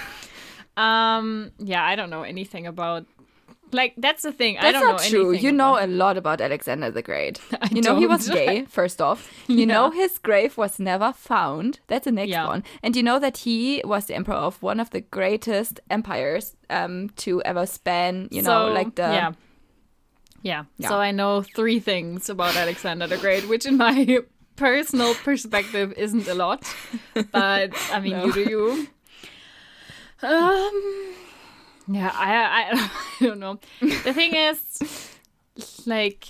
[0.77, 3.07] Um, yeah, I don't know anything about.
[3.75, 4.57] Like that's the thing.
[4.59, 5.33] I That's don't not know true.
[5.33, 7.41] You know about- a lot about Alexander the Great.
[7.63, 9.21] I you know he was gay, first off.
[9.49, 11.81] You know his grave was never found.
[11.89, 12.47] That's the next Yeah.
[12.47, 12.63] one.
[12.83, 17.11] And you know that he was the emperor of one of the greatest empires um
[17.25, 19.33] to ever span, you know, like the yeah.
[20.43, 20.65] yeah.
[20.79, 20.89] Yeah.
[20.89, 24.21] So I know three things about Alexander the Great, which in my
[24.57, 26.63] personal perspective isn't a lot.
[27.33, 28.25] But I mean, No.
[28.27, 28.87] you do you.
[30.23, 31.15] Um.
[31.88, 33.61] Yeah, I, I I don't know.
[33.81, 35.16] The thing is,
[35.87, 36.29] like.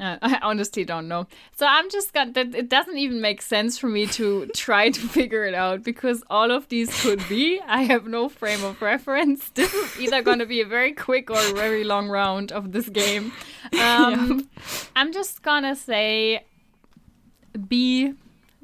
[0.00, 1.26] Uh, I honestly don't know.
[1.56, 5.00] So I'm just got that it doesn't even make sense for me to try to
[5.00, 7.60] figure it out because all of these could be.
[7.66, 9.48] I have no frame of reference.
[9.48, 12.70] This is either going to be a very quick or a very long round of
[12.70, 13.32] this game.
[13.80, 14.48] Um,
[14.94, 16.44] I'm just gonna say
[17.68, 18.14] B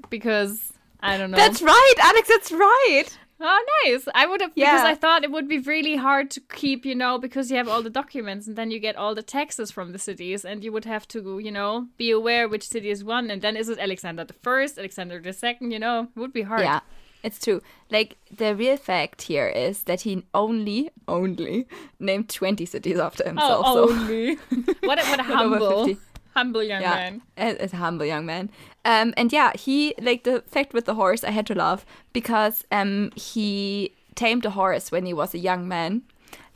[0.08, 1.36] because I don't know.
[1.36, 3.06] That's right, Alex, that's right.
[3.40, 4.06] Oh, nice.
[4.14, 7.18] I would have because I thought it would be really hard to keep, you know,
[7.18, 9.98] because you have all the documents and then you get all the taxes from the
[9.98, 13.42] cities and you would have to, you know, be aware which city is one and
[13.42, 16.62] then is it Alexander the First, Alexander the Second, you know, it would be hard.
[16.62, 16.80] Yeah.
[17.24, 17.62] It's true.
[17.90, 21.66] Like the real fact here is that he only, only
[21.98, 23.64] named twenty cities after himself.
[23.66, 24.34] Oh, so only.
[24.80, 26.00] what a, what a humble, 50.
[26.34, 27.22] Humble young yeah, man.
[27.36, 28.50] as as a humble young man.
[28.84, 32.64] Um, and yeah, he like the fact with the horse I had to laugh because
[32.70, 36.02] um he tamed a horse when he was a young man,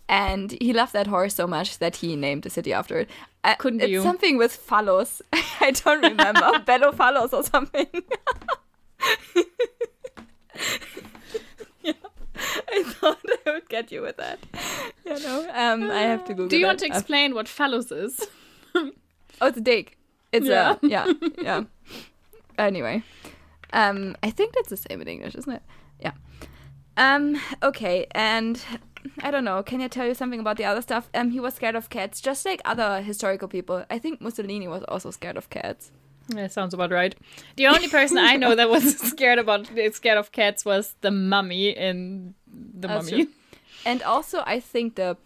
[0.08, 3.10] and he loved that horse so much that he named the city after it.
[3.44, 4.02] Uh, Couldn't it's you?
[4.02, 5.20] something with Phallos.
[5.60, 7.86] I don't remember Bello Phallos or something.
[11.82, 11.92] yeah,
[12.68, 14.40] I thought I would get you with that.
[15.04, 16.48] You know, um, I have to Google.
[16.48, 18.26] Do you want to explain what phallus is?
[19.40, 19.96] Oh, it's a dick.
[20.32, 20.76] It's Yeah.
[20.82, 21.62] a yeah, yeah.
[22.58, 23.02] Anyway,
[23.72, 25.62] um, I think that's the same in English, isn't it?
[26.00, 26.12] Yeah.
[26.96, 27.40] Um.
[27.62, 28.60] Okay, and
[29.22, 29.62] I don't know.
[29.62, 31.08] Can I tell you something about the other stuff?
[31.14, 33.84] Um, he was scared of cats, just like other historical people.
[33.88, 35.92] I think Mussolini was also scared of cats.
[36.30, 37.14] That sounds about right.
[37.56, 41.70] The only person I know that was scared about scared of cats was the mummy
[41.70, 43.24] in the That's mummy.
[43.26, 43.32] true.
[43.86, 45.16] And also, I think the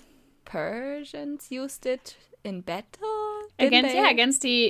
[0.44, 3.31] Persians used it in battle
[3.66, 3.96] Against they?
[3.96, 4.64] yeah, against the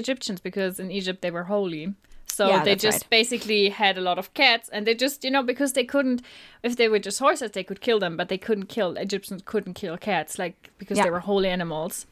[0.00, 1.94] Egyptians because in Egypt they were holy.
[2.26, 3.10] So Yeah, they just right.
[3.10, 6.22] basically had a lot of cats, and they just you know because they couldn't,
[6.62, 9.74] if they were just horses, they could kill them, but they couldn't kill Egyptians couldn't
[9.74, 11.04] kill cats like because Yeah.
[11.04, 12.06] they were holy animals.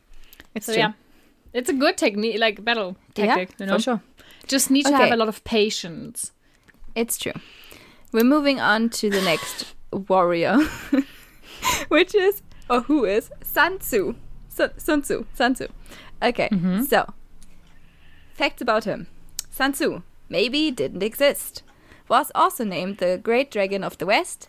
[0.55, 0.83] It's So true.
[0.83, 0.93] yeah,
[1.53, 3.59] it's a good technique, like battle Yeah, tactic.
[3.59, 4.01] you know, for sure.
[4.47, 6.33] just need to have a lot of patience.
[6.95, 7.33] It's true.
[8.13, 9.75] We're moving on to the next
[10.09, 10.59] warrior,
[11.89, 14.15] which is, or who is, Sun Tzu.
[14.49, 15.57] Sun,
[16.23, 16.47] Sun Tzu.
[16.49, 16.75] Sun Tzu.
[16.79, 17.15] Okay, so,
[18.35, 19.07] facts about him.
[19.51, 21.63] Sun Tzu maybe didn't exist.
[22.09, 24.49] Was also named the Great Dragon of the West.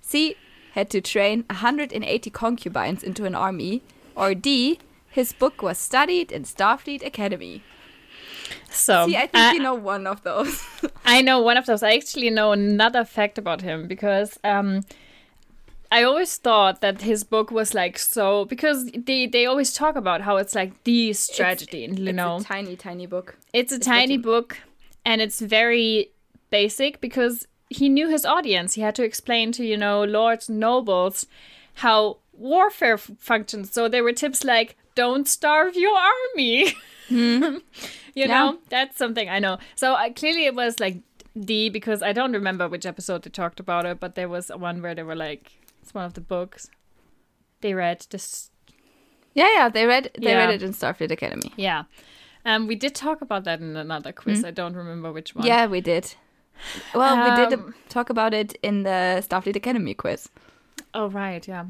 [0.00, 0.36] C.
[0.72, 3.82] Had to train 180 concubines into an army.
[4.14, 4.78] Or D.
[5.10, 7.62] His book was studied in Starfleet Academy.
[8.70, 10.62] So See, I think you know one of those.
[11.04, 11.82] I know one of those.
[11.82, 14.82] I actually know another fact about him because um,
[15.98, 18.78] I always thought that his book was like so because
[19.08, 22.36] they they always talk about how it's like the strategy, you it's know.
[22.38, 23.36] a tiny, tiny book.
[23.52, 24.22] It's a It's tiny written.
[24.32, 24.58] book
[25.04, 26.10] and it's very
[26.50, 28.74] basic because he knew his audience.
[28.74, 31.26] He had to explain to, you know, lords and nobles
[31.74, 33.72] how warfare f- functions.
[33.72, 36.74] So there were tips like don't starve your army.
[37.08, 37.62] you
[38.14, 38.26] Yeah.
[38.26, 39.58] know, that's something I know.
[39.74, 40.96] So uh, clearly it was like
[41.38, 44.82] D because I don't remember which episode they talked about it, but there was one
[44.82, 46.70] where they were like it's one of the books
[47.60, 48.50] they read this
[49.34, 50.38] Yeah, yeah, they read they Yeah.
[50.46, 51.52] read it in Starfleet Academy.
[51.56, 51.84] yeah.
[52.44, 54.44] Um, we did talk about that in another quiz.
[54.44, 55.46] I don't remember which one.
[55.46, 56.14] Yeah, we did.
[56.92, 60.28] Well, we did Um, talk about it in the Starfleet Academy quiz
[60.92, 61.66] Oh right, yeah.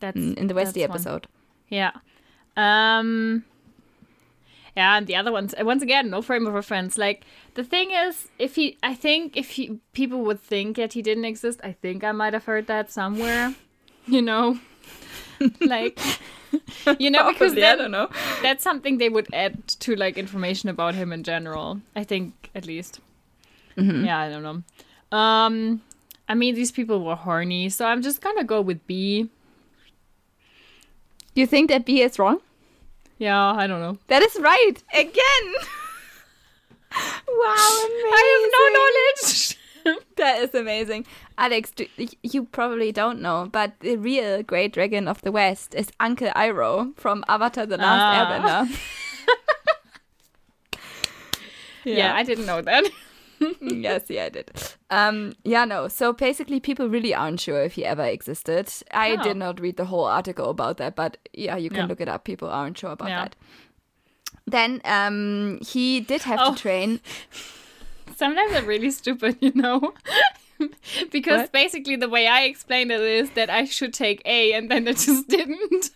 [0.00, 0.96] That's in, the Westy that's one.
[0.96, 1.26] episode.
[1.68, 1.90] Yeah.
[2.56, 3.44] Um
[4.76, 6.96] Yeah, and the other ones once again, no frame of reference.
[6.96, 11.02] Like the thing is, if he I think if he people would think that he
[11.02, 13.54] didn't exist, I think I might have heard that somewhere.
[14.06, 14.58] You know?
[15.60, 15.98] like
[16.98, 18.08] you know, because Probably, I don't know.
[18.42, 21.80] that's something they would add to like information about him in general.
[21.94, 23.00] I think at least.
[23.76, 24.04] Mm-hmm.
[24.06, 25.16] Yeah, I don't know.
[25.16, 25.82] Um
[26.28, 29.28] I mean these people were horny, so I'm just gonna go with B.
[31.34, 32.40] Do you think that B is wrong?
[33.22, 33.98] Yeah, I don't know.
[34.08, 35.46] That is right again.
[37.28, 38.10] wow, amazing!
[38.18, 39.58] I have no knowledge.
[40.16, 41.06] That is amazing,
[41.38, 41.70] Alex.
[41.72, 41.86] Do,
[42.22, 46.96] you probably don't know, but the real Great Dragon of the West is Uncle Iroh
[46.96, 48.66] from Avatar: The Last Ah.
[48.66, 48.78] Airbender.
[51.84, 52.14] yeah.
[52.14, 52.84] I didn't know that.
[53.60, 54.50] yes, yeah, I did.
[54.90, 55.88] Um, yeah, no.
[55.88, 58.72] So basically, people really aren't sure if he ever existed.
[58.92, 59.22] I Oh.
[59.22, 61.86] did not read the whole article about that, but yeah, you can Yeah.
[61.86, 62.24] look it up.
[62.24, 63.22] People aren't sure about Yeah.
[63.24, 63.36] that.
[64.46, 66.52] Then um, he did have Oh.
[66.54, 67.00] to train.
[68.16, 69.94] Sometimes I'm really stupid, you know?
[71.10, 71.52] because What?
[71.52, 74.92] basically the way I explained it is that I should take A and then I
[74.92, 75.90] just didn't.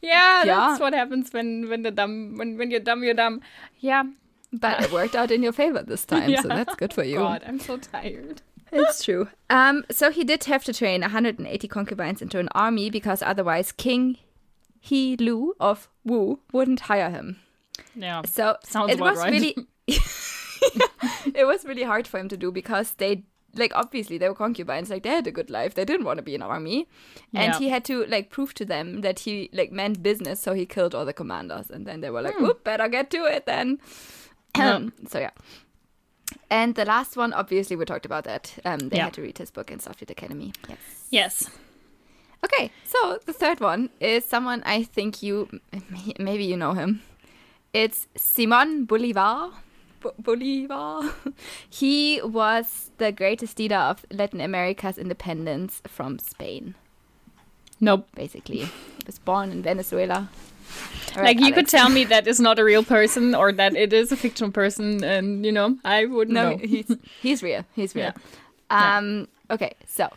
[0.00, 0.44] yeah, Yeah.
[0.44, 3.40] that's what happens when when the dumb when, when you're dumb you're dumb.
[3.80, 4.04] Yeah.
[4.52, 7.16] But it worked out in your favor this time, so that's good for you.
[7.16, 8.42] God, I'm so tired.
[8.70, 9.28] It's true.
[9.50, 14.16] Um, so he did have to train 180 concubines into an army because otherwise King
[14.80, 17.38] He Lu of Wu wouldn't hire him.
[17.94, 18.22] Yeah.
[18.26, 19.30] So Sounds it was right.
[19.32, 19.56] really
[21.34, 24.88] it was really hard for him to do because they like obviously they were concubines
[24.88, 26.88] like they had a good life they didn't want to be in army
[27.34, 27.58] and Yeah.
[27.58, 30.94] he had to like prove to them that he like meant business so he killed
[30.94, 32.48] all the commanders and then they were like Hmm.
[32.64, 33.78] better get to it then
[35.08, 35.30] So yeah
[36.50, 39.04] and the last one obviously we talked about that um they Yeah.
[39.04, 40.78] had to read his book in Starfleet Academy yes
[41.10, 41.50] Yes.
[42.44, 45.48] Okay, so the third one is someone I think you
[46.18, 47.00] maybe you know him.
[47.72, 49.50] It's Simon Bolivar.
[50.02, 51.12] B- Bolivar.
[51.70, 56.74] he was the greatest leader of Latin America's independence from Spain.
[57.78, 58.08] Nope.
[58.16, 58.72] Basically, he
[59.06, 60.28] was born in Venezuela.
[61.14, 63.92] Like right, you could tell me that is not a real person or that it
[63.92, 66.56] is a fictional person and you know, I wouldn't No, know.
[66.58, 67.64] he's he's real.
[67.74, 68.12] He's real.
[68.70, 68.96] Yeah.
[68.98, 69.28] Um.
[69.50, 70.08] Okay, so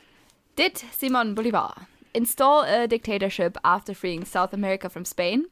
[0.55, 1.73] did Simon Bolivar
[2.13, 5.45] install a dictatorship after freeing South America from Spain?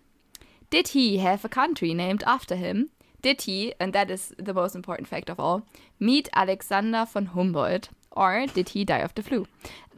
[0.70, 2.90] Did he have a country named after him?
[3.22, 5.64] Did he, and that is the most important fact of all,
[6.00, 9.46] meet Alexander von Humboldt, or did he die of the flu?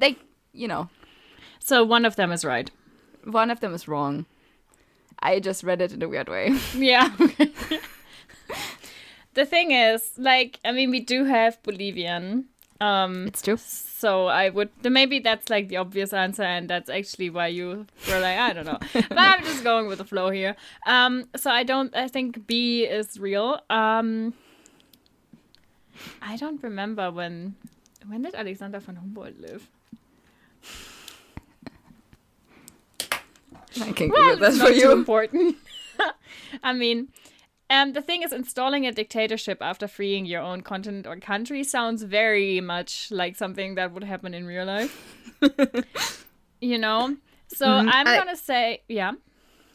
[0.02, 0.18] Like,
[0.54, 0.90] you know,
[1.60, 2.70] So one of them is right.
[3.24, 4.26] one of them is wrong.
[5.20, 6.58] I just read it in a weird way.
[6.76, 7.10] Yeah.
[9.34, 12.46] the thing is, like, I mean, we do have Bolivian,
[12.82, 13.58] Um, It's true.
[13.58, 18.20] so I would maybe that's like the obvious answer, and that's actually why you were
[18.20, 18.80] like, I don't know.
[18.94, 20.56] but I'm just going with the flow here.
[20.86, 21.96] Um, so I don't.
[21.96, 23.62] I think B is real.
[23.70, 24.34] Um,
[26.22, 27.56] I don't remember when.
[28.08, 29.68] When did Alexander von Humboldt live?
[33.82, 34.92] I can Well, that it's for not too you.
[34.92, 35.56] important.
[36.64, 37.10] I mean,
[37.70, 42.04] um, the thing is, installing a dictatorship after freeing your own continent or country sounds
[42.04, 44.94] very much like something that would happen in real life.
[46.62, 47.16] you know?
[47.48, 48.08] So I'm Mm-hmm.
[48.08, 49.14] I- gonna say, yeah.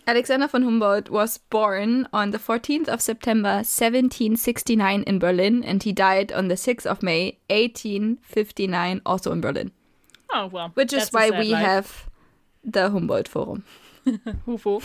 [0.07, 5.93] Alexander von Humboldt was born on the 14th of September 1769 in Berlin and he
[5.93, 9.71] died on the 6th of May 1859 also in Berlin.
[10.33, 10.71] Oh, well.
[10.75, 11.65] Which is why we life.
[11.65, 12.11] have
[12.65, 13.65] the Humboldt Forum.
[14.47, 14.83] Hufu.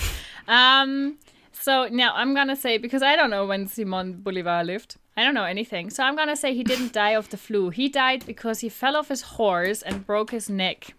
[0.48, 1.18] Um,
[1.52, 4.98] so now I'm gonna say because I don't know when Simon Bolivar lived.
[5.18, 5.90] I don't know anything.
[5.90, 7.70] So I'm gonna say he didn't die of the flu.
[7.70, 10.94] He died because he fell off his horse and broke his neck.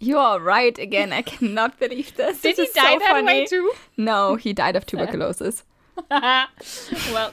[0.00, 1.12] You are right again.
[1.12, 2.40] I cannot believe this.
[2.40, 3.72] Did This he die so that way too?
[3.98, 5.64] No, he died of tuberculosis.
[6.10, 7.32] well,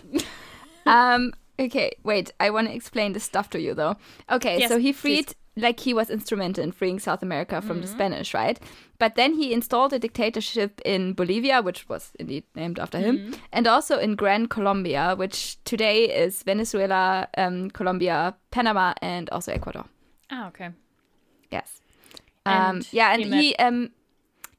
[0.85, 1.33] um.
[1.59, 1.91] Okay.
[2.03, 2.31] Wait.
[2.39, 3.95] I want to explain this stuff to you though.
[4.29, 4.59] Okay.
[4.59, 5.33] Yes, so he please.
[5.57, 7.81] Like, he was instrumental in freeing South America from Mm-hmm.
[7.81, 8.59] the Spanish, right?
[8.99, 13.33] But then he installed a dictatorship in Bolivia, which was indeed named after him, Mm-hmm.
[13.51, 19.85] and also in Gran Colombia, which today is Venezuela, um, Colombia, Panama, and also Ecuador.
[20.31, 20.69] oh, okay.
[21.51, 21.81] Yes.
[22.45, 23.89] Um, And yeah, he and met- he, um,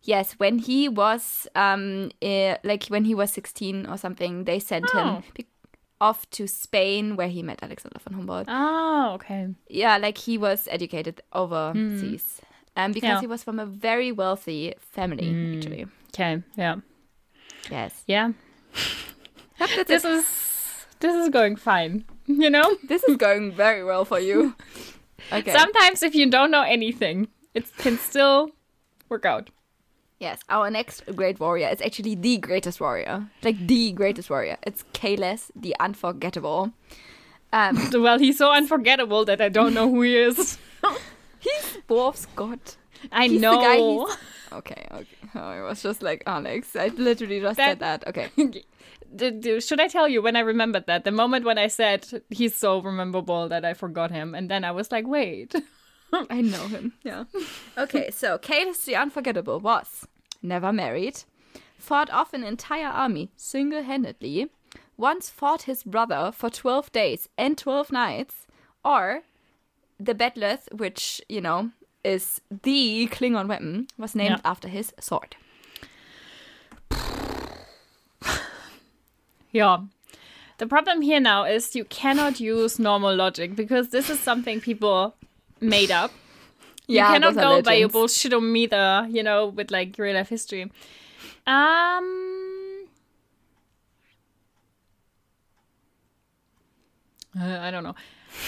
[0.03, 4.87] yes, when he was um, eh, like when he was sixteen or something, they sent
[4.95, 4.99] Oh.
[4.99, 5.47] him be-
[6.01, 8.47] off to Spain, where he met Alexander von Humboldt.
[8.49, 9.49] Oh, okay.
[9.69, 12.41] Yeah, like he was educated overseas,
[12.77, 12.81] hmm.
[12.81, 13.09] um, because.
[13.09, 13.21] Yeah.
[13.21, 15.57] he was from a very wealthy family, hmm.
[15.57, 15.87] actually.
[16.15, 16.43] Okay.
[16.57, 16.77] Yeah.
[17.71, 18.33] Yes, Yeah.
[19.59, 20.11] This it.
[20.11, 20.25] is
[21.01, 22.05] this is going fine.
[22.27, 22.77] You know.
[22.89, 24.55] this is going very well for you.
[25.33, 25.53] Okay.
[25.53, 28.51] Sometimes if you don't know anything, it can still
[29.11, 29.51] work out.
[30.21, 33.29] Yes, our next great warrior is actually the greatest warrior.
[33.43, 34.57] Like the greatest warrior.
[34.65, 36.73] It's Kahless, the unforgettable.
[37.53, 40.59] Um, Well, he's so unforgettable that I don't know who he is.
[41.39, 42.59] he's Worf's god.
[43.13, 44.09] I He's know.
[44.53, 45.07] Okay, okay.
[45.35, 46.75] Oh, I was just like Alex.
[46.75, 48.07] I literally just said that.
[48.09, 48.29] Okay.
[49.61, 51.05] Should I tell you when I remembered that?
[51.05, 54.71] The moment when I said he's so rememberable that I forgot him, and then I
[54.73, 55.55] was like, wait.
[56.31, 56.93] I know him.
[57.03, 57.25] Yeah.
[57.79, 60.07] Okay, so Kahless the unforgettable was
[60.43, 61.23] never married,
[61.79, 64.49] fought off an entire army single handedly,
[64.97, 68.47] once fought his brother for 12 days and 12 nights,
[68.85, 69.23] or
[70.01, 71.71] the bat'leth, which, you know,
[72.05, 74.51] is the Klingon weapon, was named Yeah.
[74.51, 75.37] after his sword.
[79.51, 79.79] Yeah.
[80.59, 85.15] The problem here now is you cannot use normal logic because this is something people
[85.61, 86.11] made up.
[86.91, 87.95] Yeah, you cannot go by your legends.
[88.25, 90.63] bullshitometer, you know, with like real life history.
[91.47, 92.87] Um,
[97.39, 97.95] uh, I don't know.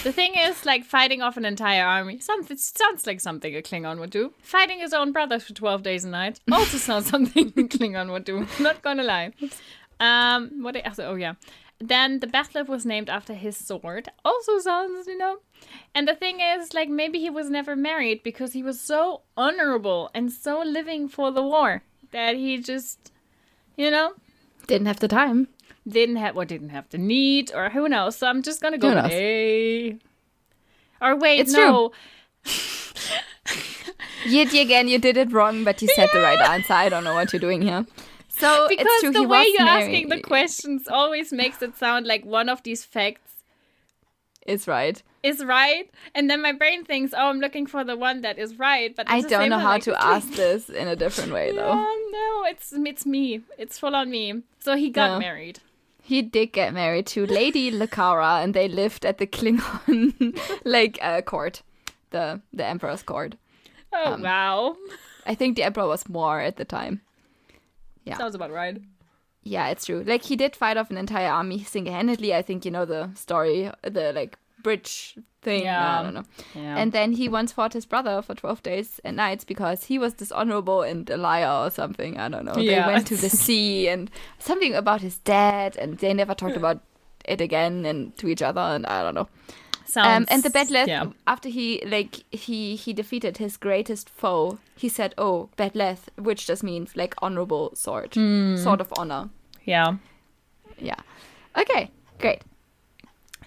[0.03, 2.19] The thing is, like fighting off an entire army.
[2.19, 4.33] Something sounds like something a Klingon would do.
[4.41, 8.23] Fighting his own brothers for twelve days and nights also sounds something a Klingon would
[8.23, 8.47] do.
[8.59, 9.33] Not gonna lie.
[9.99, 10.75] Um, what?
[10.77, 11.33] I- Oh yeah.
[11.81, 14.09] Then the Bathtub was named after his sword.
[14.23, 15.39] Also sounds, you know.
[15.95, 20.09] And the thing is, like, maybe he was never married because he was so honorable
[20.13, 23.11] and so living for the war that he just,
[23.75, 24.13] you know,
[24.67, 25.47] Didn't have the time.
[25.87, 28.15] didn't have or didn't have the need or who knows.
[28.15, 29.11] So I'm just gonna go with?
[29.11, 29.97] A.
[31.01, 31.91] Or wait, It's no.
[34.27, 36.73] Yet again, you did it wrong, but you said the right answer.
[36.73, 37.85] I don't know what you're doing here.
[38.41, 39.83] So Because the he way you're married.
[39.83, 43.31] asking the questions always makes it sound like one of these facts
[44.45, 45.01] is right.
[45.23, 48.57] is right, and then my brain thinks, "Oh, I'm looking for the one that is
[48.57, 51.73] right." But I don't know how like, to ask this in a different way, though.
[51.77, 53.41] Oh no, it's it's me.
[53.57, 54.41] It's full on me.
[54.59, 55.19] So he got Yeah.
[55.19, 55.59] married.
[56.03, 60.35] He did get married to Lady Lukara, and they lived at the Klingon
[60.65, 61.61] like uh, court,
[62.09, 63.35] the the Emperor's court.
[63.93, 64.75] Oh Um, wow,
[65.27, 67.01] I think the Emperor was more at the time.
[68.05, 68.17] Yeah.
[68.17, 68.81] sounds about right.
[69.43, 70.03] Yeah, it's true.
[70.05, 72.33] Like he did fight off an entire army single-handedly.
[72.33, 75.63] I think you know the story, the like bridge thing.
[75.63, 75.99] Yeah.
[75.99, 76.23] I don't know.
[76.53, 76.77] Yeah.
[76.77, 80.13] And then he once fought his brother for 12 days and nights because he was
[80.13, 82.19] dishonorable and a liar or something.
[82.19, 82.55] I don't know.
[82.57, 82.85] Yeah.
[82.85, 86.81] They went to the sea and something about his dad, and they never talked about
[87.25, 88.61] it again and to each other.
[88.61, 89.29] And I don't know.
[89.91, 90.07] Sounds.
[90.07, 91.05] Um, and the bat'leth, Yeah.
[91.27, 96.63] after he like he he defeated his greatest foe, he said, "Oh, bat'leth," which just
[96.63, 98.55] means like honorable sword, Hmm.
[98.55, 99.29] sword of honor.
[99.65, 99.95] Yeah.
[100.79, 100.99] Yeah.
[101.57, 101.89] Okay,
[102.19, 102.41] great.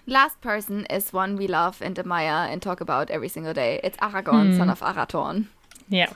[0.07, 3.79] Last person is one we love and admire and talk about every single day.
[3.83, 5.45] It's Aragorn, son of Arathorn.
[5.89, 6.13] Yeah.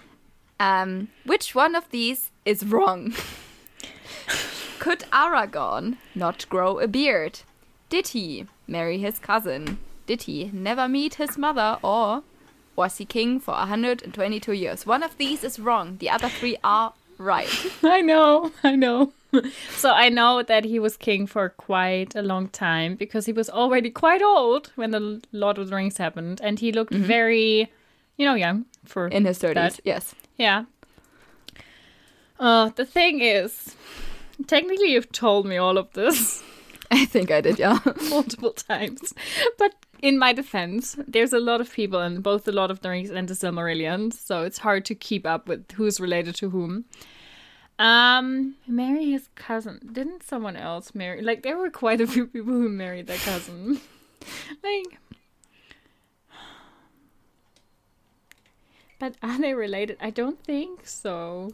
[0.60, 3.14] Um, which one of these is wrong?
[4.80, 7.40] Could Aragorn not grow a beard?
[7.90, 9.80] Did he marry his cousin?
[10.10, 11.78] Did he never meet his mother?
[11.84, 12.24] Or
[12.76, 14.84] was he king for 122 years?
[14.84, 15.98] One of these is wrong.
[16.00, 17.48] The other three are right.
[17.84, 19.14] I know, I know.
[19.70, 23.52] so I know that he was king for quite a long time because he was
[23.52, 27.72] already quite old when the Lord of the Rings happened, and he looked very,
[28.18, 29.80] you know, young for In his 30s, that.
[29.84, 30.16] yes.
[30.38, 30.66] Yeah.
[32.40, 33.76] Uh, the thing is,
[34.48, 36.42] technically, you've told me all of this
[36.92, 37.78] I think I did, yeah.
[38.10, 39.14] multiple times,
[39.60, 42.90] but in my defense, there's a lot of people in both the Lord of the
[42.90, 46.86] Rings and the Silmarillion, so it's hard to keep up with who's related to whom.
[47.78, 49.80] Um, marry his cousin.
[49.92, 51.22] Didn't someone else marry?
[51.22, 53.80] Like, there were quite a few people who married their cousin.
[54.64, 55.00] like,
[59.00, 59.98] but are they related?
[60.02, 61.52] I don't think so.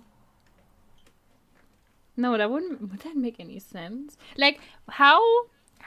[2.18, 2.82] No, that wouldn't.
[2.82, 4.18] Would that make any sense?
[4.38, 5.22] Like, how?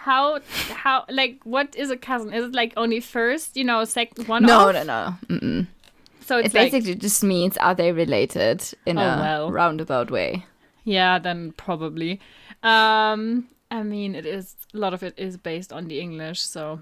[0.04, 0.40] How?
[0.70, 1.04] How?
[1.10, 2.32] Like, what is a cousin?
[2.32, 3.56] Is it like only first?
[3.56, 4.44] You know, second one?
[4.44, 4.74] No, off?
[4.74, 5.14] no, no.
[5.28, 5.66] Mm-mm.
[6.24, 9.50] So It it's like, basically just means are they related in Oh, a well.
[9.50, 10.44] roundabout way?
[10.84, 12.20] Yeah, then probably.
[12.62, 16.76] Um, I mean, it is a lot of it is based on the English, so.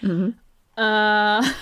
[0.00, 0.30] Hmm.
[0.76, 1.42] Uh,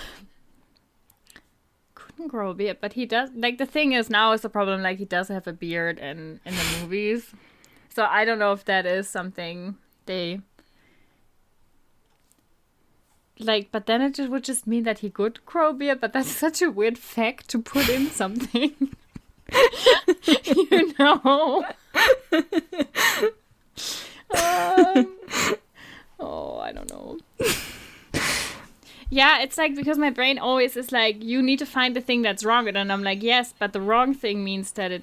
[1.95, 3.31] couldn't grow a beard, but he does.
[3.35, 4.83] Like the thing is, now is the problem.
[4.83, 7.33] Like he does have a beard in in the movies,
[7.95, 9.77] so I don't know if that is something
[10.07, 10.41] they.
[13.39, 16.63] Like, but then it would just mean that he could grow beard, but that's such
[16.63, 18.73] a weird fact to put in something.
[20.27, 21.65] you know.
[24.31, 25.17] um,
[26.19, 27.19] oh, I don't know.
[29.09, 32.23] Yeah, it's like because my brain always is like, you need to find the thing
[32.23, 35.03] that's wrong, and I'm like, yes, but the wrong thing means that it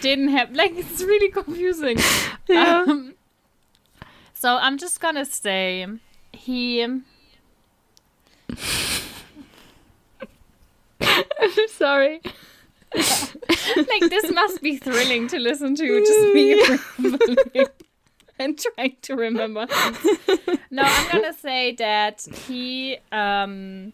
[0.00, 0.54] didn't have.
[0.54, 1.98] Like, it's really confusing.
[2.48, 2.84] Yeah.
[2.86, 3.14] Um,
[4.32, 5.86] so I'm just gonna say
[6.32, 6.82] he.
[6.82, 7.04] I'm
[11.68, 12.20] sorry.
[12.94, 16.54] like this must be thrilling to listen to just me
[16.98, 17.66] rambling
[18.38, 20.58] and trying to remember things.
[20.70, 23.92] no i'm gonna say that he um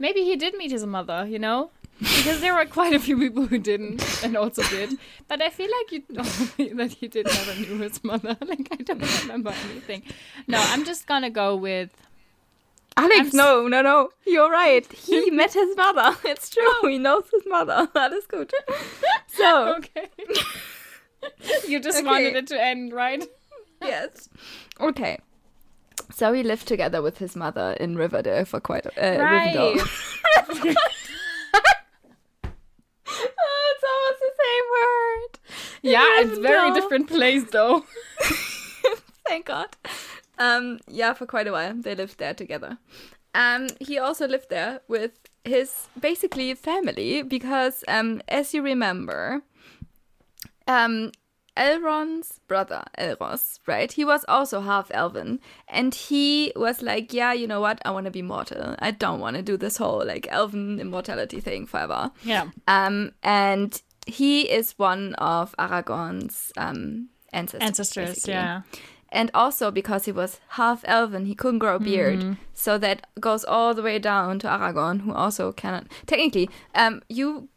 [0.00, 1.70] maybe he did meet his mother you know
[2.00, 4.90] because there were quite a few people who didn't and also did
[5.28, 8.68] but i feel like you told me that he did never knew his mother like
[8.72, 10.02] i don't remember anything
[10.48, 11.90] no i'm just gonna go with
[12.96, 14.10] Alex, I'm no, no, no.
[14.24, 14.86] You're right.
[14.92, 16.16] He met his mother.
[16.24, 16.88] It's true.
[16.88, 17.88] He knows his mother.
[17.92, 18.52] That is good.
[19.26, 20.08] So, okay
[21.66, 22.06] you just Okay.
[22.06, 23.24] wanted it to end right
[23.82, 24.28] yes.
[24.80, 25.18] Okay.
[26.14, 29.54] So he lived together with his mother in Riverdale for quite a uh, Right.
[29.56, 30.76] Rivendell.
[33.20, 35.38] Oh, it's almost the same word.
[35.82, 36.74] Yeah, it's very Rivendell.
[36.74, 37.84] different place though.
[39.26, 39.68] Thank God.
[40.38, 42.78] Um, yeah, for quite a while they lived there together.
[43.34, 45.12] Um, he also lived there with
[45.44, 49.42] his basically family because, um, as you remember,
[50.66, 51.10] um,
[51.56, 53.90] Elrond's brother Elros, right?
[53.92, 57.80] He was also half elven, and he was like, "Yeah, you know what?
[57.84, 58.74] I want to be mortal.
[58.78, 62.50] I don't want to do this whole like elven immortality thing forever." Yeah.
[62.66, 67.66] Um, and he is one of Aragorn's um ancestors.
[67.68, 68.32] Ancestors, basically.
[68.34, 68.62] yeah.
[69.10, 72.18] And also because he was half elven, he couldn't grow a beard.
[72.18, 72.32] Mm-hmm.
[72.52, 75.86] So that goes all the way down to Aragorn, who also cannot.
[76.06, 77.48] Technically, um, you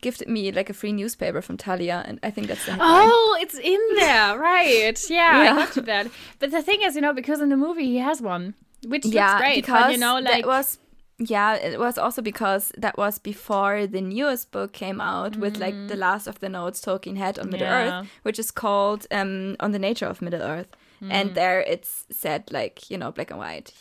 [0.00, 3.08] gifted me like a free newspaper from Talia, and I think that's the headline.
[3.10, 4.94] Oh, it's in there, right?
[5.10, 5.52] Yeah, Yeah.
[5.52, 6.06] I got to that.
[6.38, 8.54] But the thing is, you know, because in the movie he has one,
[8.86, 9.54] which yeah, looks great.
[9.56, 10.78] because but you know, like that was.
[11.18, 15.74] Yeah, it was also because that was before the newest book came out with like
[15.88, 17.70] the last of the notes Tolkien had on Middle Mm.
[17.86, 18.00] Yeah.
[18.00, 20.68] Earth, which is called um on the nature of Middle Earth,
[21.02, 21.12] Mm.
[21.12, 23.72] and there it's said like you know black and white,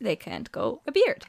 [0.00, 1.26] they can't go a beard.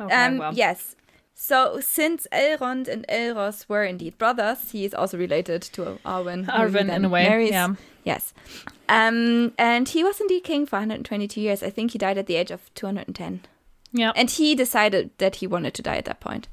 [0.00, 0.96] okay, um, well, Yes.
[1.34, 6.46] So since Elrond and Elros were indeed brothers, he is also related to Arwen.
[6.46, 7.50] Arwen in a way, marries.
[7.50, 7.74] yeah.
[8.04, 8.32] Yes.
[8.88, 11.62] Um, and he was indeed king for 122 years.
[11.62, 13.40] I think he died at the age of 210.
[13.92, 16.48] yeah, And he decided that he wanted to die at that point.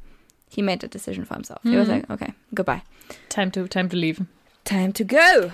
[0.49, 1.59] He made that decision for himself.
[1.63, 2.09] He was Mm-hmm.
[2.11, 2.83] like, okay, goodbye.
[3.29, 4.25] time to time to leave.
[4.65, 5.51] Time to go.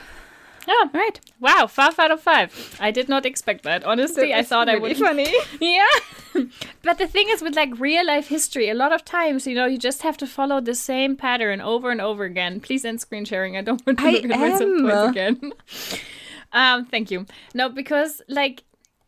[0.67, 1.19] Yeah, right.
[1.39, 2.77] wow, five out of five.
[2.79, 3.83] I did not expect that.
[3.85, 4.89] Honestly, I thought I would.
[4.97, 5.33] Be funny.
[5.61, 5.85] Yeah.
[6.83, 9.65] but the thing is with like real life history, a lot of times, you know,
[9.65, 12.59] you just have to follow the same pattern over and over again.
[12.59, 13.57] Please end screen sharing.
[13.57, 15.53] I don't want to I look at myself twice again.
[16.53, 17.25] um, thank you.
[17.53, 18.63] No, because like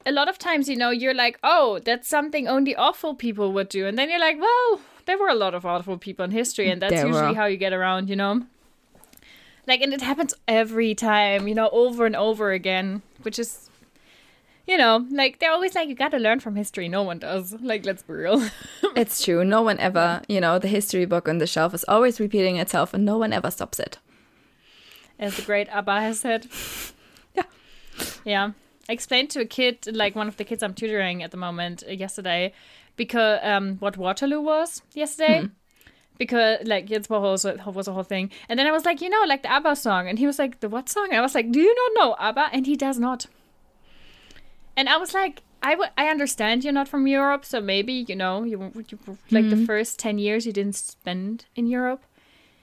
[0.06, 3.70] a lot of times, you know, you're like, oh, that's something only awful people would
[3.70, 3.86] do.
[3.86, 6.82] And then you're like, well, there were a lot of awful people in history, and
[6.82, 7.36] that's There usually were.
[7.36, 8.46] how you get around, you know?
[9.70, 13.70] Like, and it happens every time, you know, over and over again, which is,
[14.66, 16.90] you know, like, they're always like, you gotta learn from history.
[16.90, 17.54] No one does.
[17.62, 18.50] Like, let's be real.
[18.96, 19.46] It's true.
[19.46, 22.96] No one ever, you know, the history book on the shelf is always repeating itself
[22.96, 24.00] and no one ever stops it.
[25.20, 26.48] As the great Abba has said.
[27.36, 27.44] Yeah.
[28.26, 28.52] Yeah.
[28.90, 31.84] I explained to a kid, like one of the kids I'm tutoring at the moment
[31.88, 32.54] uh, yesterday,
[32.96, 35.50] because um, what Waterloo was yesterday.
[36.20, 39.24] Because like it's was was the whole thing, and then I was like, you know,
[39.26, 41.08] like the ABBA song, and he was like, the what song?
[41.10, 42.50] And I was like, do you not know ABBA?
[42.54, 43.26] And he does not.
[44.78, 48.16] And I was like, I w- I understand you're not from Europe, so maybe you
[48.16, 48.98] know you, you
[49.32, 52.04] like the first ten years you didn't spend in Europe.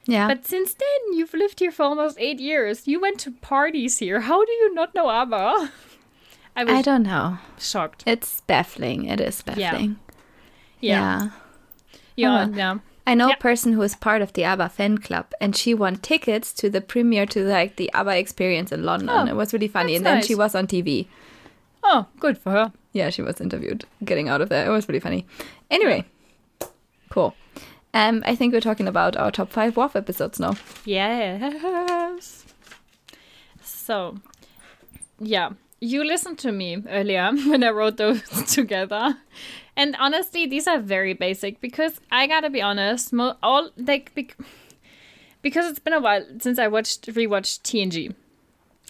[0.06, 0.28] Yeah.
[0.28, 2.86] But since then, you've lived here for almost eight years.
[2.86, 4.20] You went to parties here.
[4.20, 5.72] How do you not know ABBA?
[6.56, 7.38] I was I don't know.
[7.58, 8.04] shocked.
[8.06, 9.04] It's baffling.
[9.06, 9.98] It is baffling.
[10.80, 11.28] Yeah.
[11.28, 11.30] Yeah.
[12.16, 12.34] Yeah.
[12.34, 12.78] Uh, yeah.
[13.06, 15.96] I know a person who is part of the ABBA fan club, and she won
[15.96, 19.10] tickets to the premiere to like the ABBA experience in London.
[19.10, 21.06] Oh, it was really funny, and then she was on TV.
[21.84, 22.72] Oh, good for her.
[22.92, 24.66] Yeah, she was interviewed getting out of there.
[24.66, 25.24] It was really funny.
[25.70, 26.04] Anyway,
[27.10, 27.34] cool.
[27.94, 30.54] Um, I think we're talking about our top five Worf episodes now.
[30.84, 32.44] Yes.
[33.62, 34.18] So,
[35.18, 35.50] yeah.
[35.80, 39.16] You listened to me earlier when I wrote those together.
[39.76, 44.36] And honestly, these are very basic because I gotta be honest, mo- all like bec-
[45.42, 48.14] because it's been a while since I watched rewatched TNG.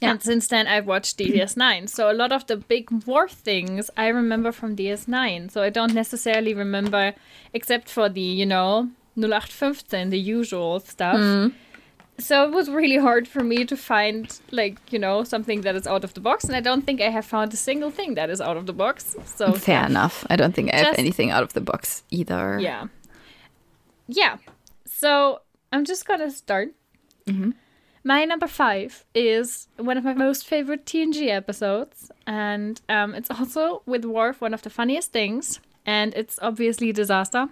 [0.01, 0.11] Yeah.
[0.11, 1.89] And since then, I've watched DS9.
[1.89, 5.51] So a lot of the big war things I remember from DS9.
[5.51, 7.14] So I don't necessarily remember,
[7.53, 11.16] except for the, you know, 0815, the usual stuff.
[11.16, 11.53] Mm.
[12.19, 15.87] So it was really hard for me to find, like, you know, something that is
[15.87, 16.45] out of the box.
[16.45, 18.73] And I don't think I have found a single thing that is out of the
[18.73, 19.14] box.
[19.27, 20.25] So Fair enough.
[20.31, 22.59] I don't think I have anything out of the box either.
[22.61, 22.87] yeah.
[24.09, 24.37] Yeah.
[24.87, 25.41] So
[25.73, 26.69] I'm just gonna start.
[28.05, 33.83] My number five is one of my most favorite TNG episodes, and um, it's also
[33.85, 37.49] with Worf one of the funniest things, and it's obviously disaster.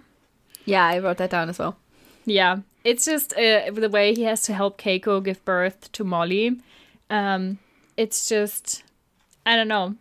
[0.63, 1.75] Yeah, I wrote that down as well.
[2.25, 6.59] Yeah, it's just uh, the way he has to help Keiko give birth to Molly.
[7.09, 7.59] Um,
[7.97, 8.83] it's just,
[9.45, 9.95] I don't know.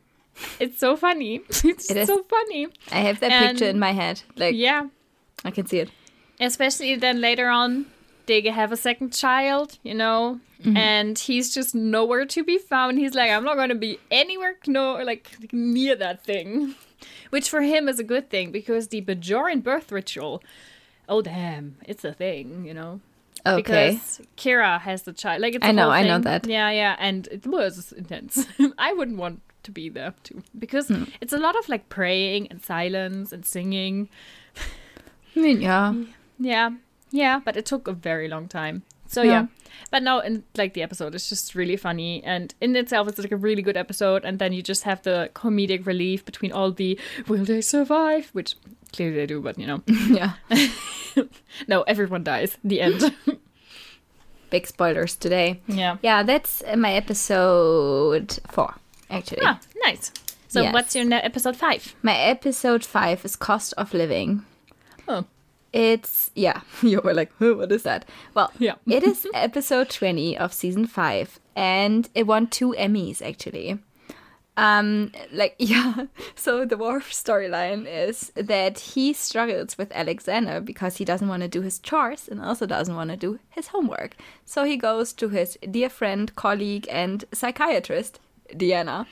[0.59, 1.41] It's so funny.
[1.64, 2.66] It's It so funny.
[2.91, 4.22] I have that And- picture in my head.
[4.37, 4.89] Like, Yeah.
[5.45, 5.91] I can see it.
[6.41, 7.87] especially then later on
[8.27, 10.41] they have a second child you know
[10.75, 14.57] and he's just nowhere to be found he's like i'm not going to be anywhere
[14.66, 16.75] no like near that thing
[17.31, 20.43] which for him is a good thing because the bajoran birth ritual
[21.09, 23.00] oh damn it's a thing you know
[23.46, 23.57] Okay.
[23.90, 26.46] because kira has the child like it's I know, I know that.
[26.46, 28.46] yeah yeah and it was intense
[28.78, 31.05] i wouldn't want to be there too because Hmm.
[31.20, 34.09] it's a lot of like praying and silence and singing
[35.36, 35.92] I mean, yeah.
[36.38, 36.70] yeah,
[37.11, 38.82] yeah, but it took a very long time.
[39.09, 39.30] So Yeah.
[39.32, 39.46] yeah.
[39.90, 43.32] But no, in like the episode is just really funny, and in itself, it's like
[43.32, 44.24] a really good episode.
[44.24, 46.96] And then you just have the comedic relief between all the
[47.26, 48.55] "Will they survive?" which
[48.95, 50.32] clearly they do, but you know, Yeah.
[51.68, 52.57] no, everyone dies.
[52.64, 53.14] The end.
[54.51, 55.61] Big spoilers today.
[55.66, 55.97] yeah.
[56.03, 58.74] Yeah, that's my episode four,
[59.11, 59.42] actually.
[59.42, 60.12] Ah, nice.
[60.49, 60.72] So Yes.
[60.72, 61.95] what's your episode five?
[62.03, 64.45] My episode five is Cost of Living.
[65.09, 65.24] Oh,
[65.72, 68.05] It's, yeah, you were like, "Huh, what is that?
[68.34, 68.76] Well, Yeah.
[68.86, 73.78] it is episode 20 of season five, and it won two Emmys, actually.
[74.57, 81.05] Um, like, yeah, so the Worf storyline is that he struggles with Alexander because he
[81.05, 84.14] doesn't want to do his chores and also doesn't want to do his homework.
[84.44, 88.20] So he goes to his dear friend, colleague, and psychiatrist,
[88.55, 89.07] Deanna.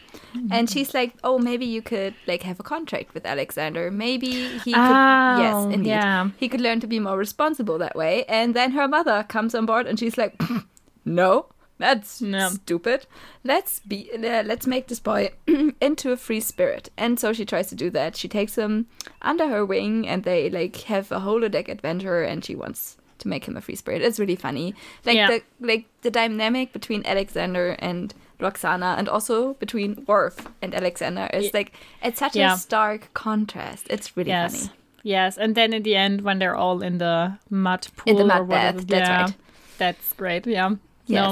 [0.51, 3.90] And she's like, "Oh, maybe you could like have a contract with Alexander.
[3.90, 5.88] Maybe he could Oh, yes, indeed.
[5.88, 6.28] yeah.
[6.36, 9.66] He could learn to be more responsible that way." And then her mother comes on
[9.66, 10.40] board and she's like,
[11.05, 11.47] "No,
[11.83, 12.49] that's No.
[12.51, 13.07] stupid.
[13.45, 15.30] Let's be uh, let's make this boy
[15.80, 18.16] into a free spirit." And so she tries to do that.
[18.16, 18.87] She takes him
[19.20, 23.47] under her wing and they like have a holodeck adventure and she wants to make
[23.47, 24.03] him a free spirit.
[24.03, 24.74] It's really funny.
[25.05, 25.28] Like Yeah.
[25.28, 31.53] the like the dynamic between Alexander and Lwaxana and also between Worf and Alexander is
[31.55, 31.72] like
[32.03, 32.55] it's such Yeah.
[32.55, 33.87] a stark contrast.
[33.91, 34.57] It's really yes.
[34.57, 34.70] funny.
[35.05, 38.24] Yes, and then in the end, when they're all in the mud pool In the
[38.24, 39.35] mud or whatever, bath, that's yeah, right.
[39.78, 40.47] That's great.
[40.47, 40.68] Yeah.
[40.68, 40.76] No,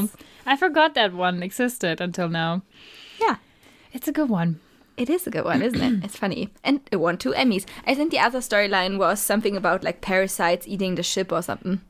[0.00, 0.08] Yes.
[0.50, 2.62] I forgot that one existed until now.
[3.20, 3.36] Yeah.
[3.92, 4.58] It's a good one.
[4.96, 5.94] It is a good one, isn't it?
[6.04, 6.50] It's funny.
[6.64, 7.66] And it won two Emmys.
[7.86, 11.80] I think the other storyline was something about like parasites eating the ship or something.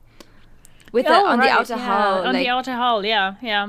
[0.91, 2.19] With the, Oh, on the outer yeah, hull.
[2.19, 3.67] On like, the outer hull, yeah, yeah.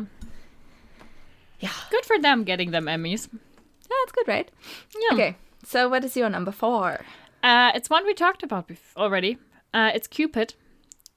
[1.58, 1.72] yeah.
[1.90, 3.28] Good for them getting them Emmys.
[3.32, 4.50] Yeah, that's good, right?
[4.94, 5.14] Yeah.
[5.14, 5.36] Okay.
[5.64, 7.00] So what is your number four?
[7.42, 9.38] Uh, it's one we talked about already.
[9.72, 10.54] Uh, it's Qpid.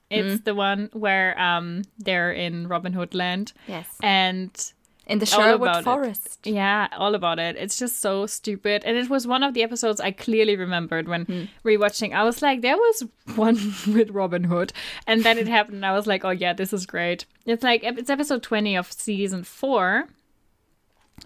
[0.10, 3.54] It's the one where um they're in Robin Hood land.
[3.68, 3.88] Yes.
[4.04, 4.52] And
[5.08, 5.84] In the Sherwood about it.
[5.84, 6.40] Forest.
[6.46, 7.56] Yeah, all about it.
[7.58, 8.84] It's just so stupid.
[8.86, 12.14] And it was one of the episodes I clearly remembered when rewatching.
[12.14, 13.04] I was like, there was
[13.36, 14.74] one with Robin Hood.
[15.06, 15.76] And then it happened.
[15.78, 17.26] And I was like, oh, yeah, this is great.
[17.46, 20.08] It's like, it's episode 20 of season four.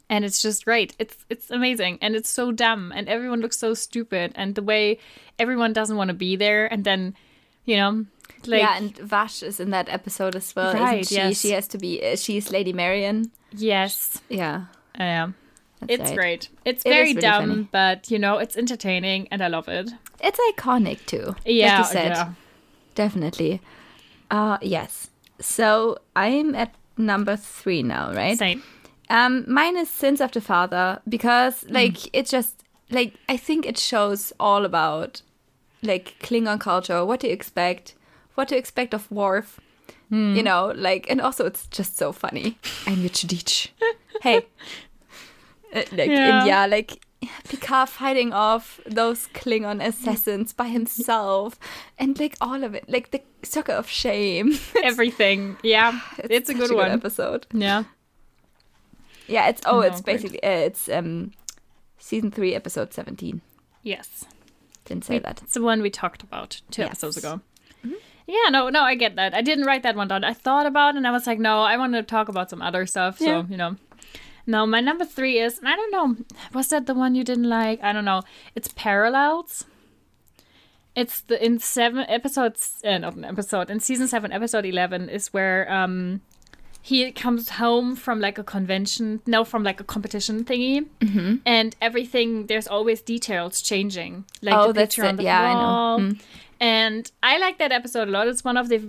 [0.10, 0.96] And it's just great.
[1.00, 1.98] It's it's amazing.
[2.02, 2.92] And it's so dumb.
[2.96, 4.32] And everyone looks so stupid.
[4.36, 5.00] And the way
[5.38, 6.68] everyone doesn't want to be there.
[6.72, 7.16] And then,
[7.66, 8.06] you know,
[8.48, 10.74] like, yeah, and Vash is in that episode as well.
[10.74, 11.16] Right, she?
[11.16, 11.40] yes.
[11.42, 12.04] She has to be.
[12.04, 13.32] Uh, she's Lady Marion.
[13.52, 14.22] yes.
[14.30, 14.66] Yeah.
[14.98, 15.32] Yeah.
[15.82, 16.16] that's It's right.
[16.18, 16.50] great.
[16.66, 17.68] It's It very really dumb, funny.
[17.72, 19.92] but you know, it's entertaining and I love it.
[20.22, 21.36] It's iconic too.
[21.46, 22.30] Yeah, like you said, yeah.
[22.96, 23.62] definitely.
[24.32, 25.10] Uh yes.
[25.40, 28.38] So I'm at number three now, right?
[28.38, 28.62] Same.
[29.10, 31.74] Um, mine is Sins of the Father because Hmm.
[31.74, 35.22] like it just like I think it shows all about
[35.82, 37.96] like Klingon culture, what do you expect,
[38.36, 39.60] what to expect of Worf.
[40.10, 40.36] Hmm.
[40.36, 42.58] You know, like and also it's just so funny.
[42.88, 43.70] I'm your cha'DIch.
[44.22, 44.46] hey.
[45.74, 46.42] Uh, like Yeah.
[46.42, 47.06] in yeah, like
[47.50, 51.60] Picard fighting off those Klingon assassins by himself
[52.00, 52.90] and like all of it.
[52.90, 54.58] Like the circle of shame.
[54.84, 55.58] Everything.
[55.64, 56.00] Yeah.
[56.18, 56.92] It's, a such good one.
[56.92, 57.46] episode.
[57.54, 57.84] yeah.
[59.28, 60.16] Yeah, it's oh, No, it's great.
[60.22, 61.32] basically uh, it's um
[62.00, 63.42] season three, episode seventeen.
[63.84, 64.26] Yes.
[64.86, 65.42] Didn't say that.
[65.44, 66.90] It's the one we talked about two Yes.
[66.92, 67.42] episodes ago.
[68.30, 69.34] Yeah, no, no, I get that.
[69.34, 70.24] I didn't write that one down.
[70.24, 72.62] I thought about it and I was like, no, I want to talk about some
[72.62, 73.18] other stuff.
[73.18, 73.44] So, Yeah.
[73.50, 73.76] you know.
[74.46, 76.16] No, my number three is, I don't know,
[76.54, 77.84] was that the one you didn't like?
[77.84, 78.22] I don't know.
[78.56, 79.66] It's Parallels.
[80.96, 85.32] It's the in seven episodes, uh, not an episode, in season seven, episode 11 is
[85.34, 86.22] where um
[86.82, 91.36] he comes home from like a convention, no, from like a competition thingy, Mm-hmm.
[91.46, 94.26] and everything, there's always details changing.
[94.42, 95.18] Like Oh, the that's picture on it.
[95.18, 95.60] the Yeah, I know.
[95.60, 96.12] wall.
[96.62, 98.28] And I like that episode a lot.
[98.28, 98.82] It's one of the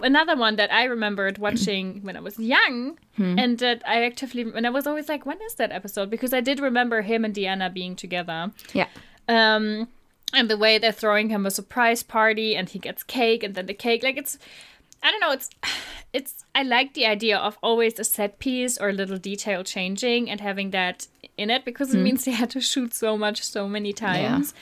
[0.00, 3.36] another one that I remembered watching when I was young, Hmm.
[3.38, 6.08] and that I actively and I was always like, when is that episode?
[6.10, 8.52] Because I did remember him and Deanna being together.
[8.72, 8.86] Yeah.
[9.28, 9.88] Um,
[10.32, 13.66] and the way they're throwing him a surprise party, and he gets cake, and then
[13.66, 14.38] the cake, like it's,
[15.02, 15.50] I don't know, it's,
[16.12, 16.44] it's.
[16.54, 20.40] I like the idea of always a set piece or a little detail changing and
[20.40, 21.06] having that
[21.36, 21.98] in it because Hmm.
[21.98, 24.54] it means they had to shoot so much so many times.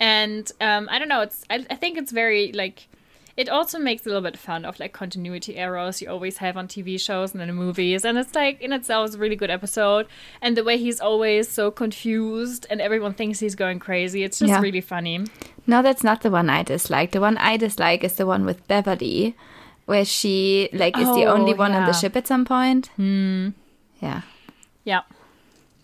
[0.00, 1.44] And um, I don't know, it's.
[1.50, 2.88] I, I think it's very like.
[3.36, 6.68] It also makes a little bit fun of like continuity errors you always have on
[6.68, 10.06] TV shows and in movies, and it's like in itself is a really good episode.
[10.40, 14.48] And the way he's always so confused and everyone thinks he's going crazy, it's just
[14.48, 14.60] Yeah.
[14.62, 15.24] really funny.
[15.66, 17.10] No, that's not the one I dislike.
[17.12, 19.36] The one I dislike is the one with Beverly,
[19.84, 22.86] where she like is the Oh, only one on the ship at some point.
[22.96, 23.50] Hmm.
[24.00, 24.22] Yeah.
[24.84, 25.02] Yeah,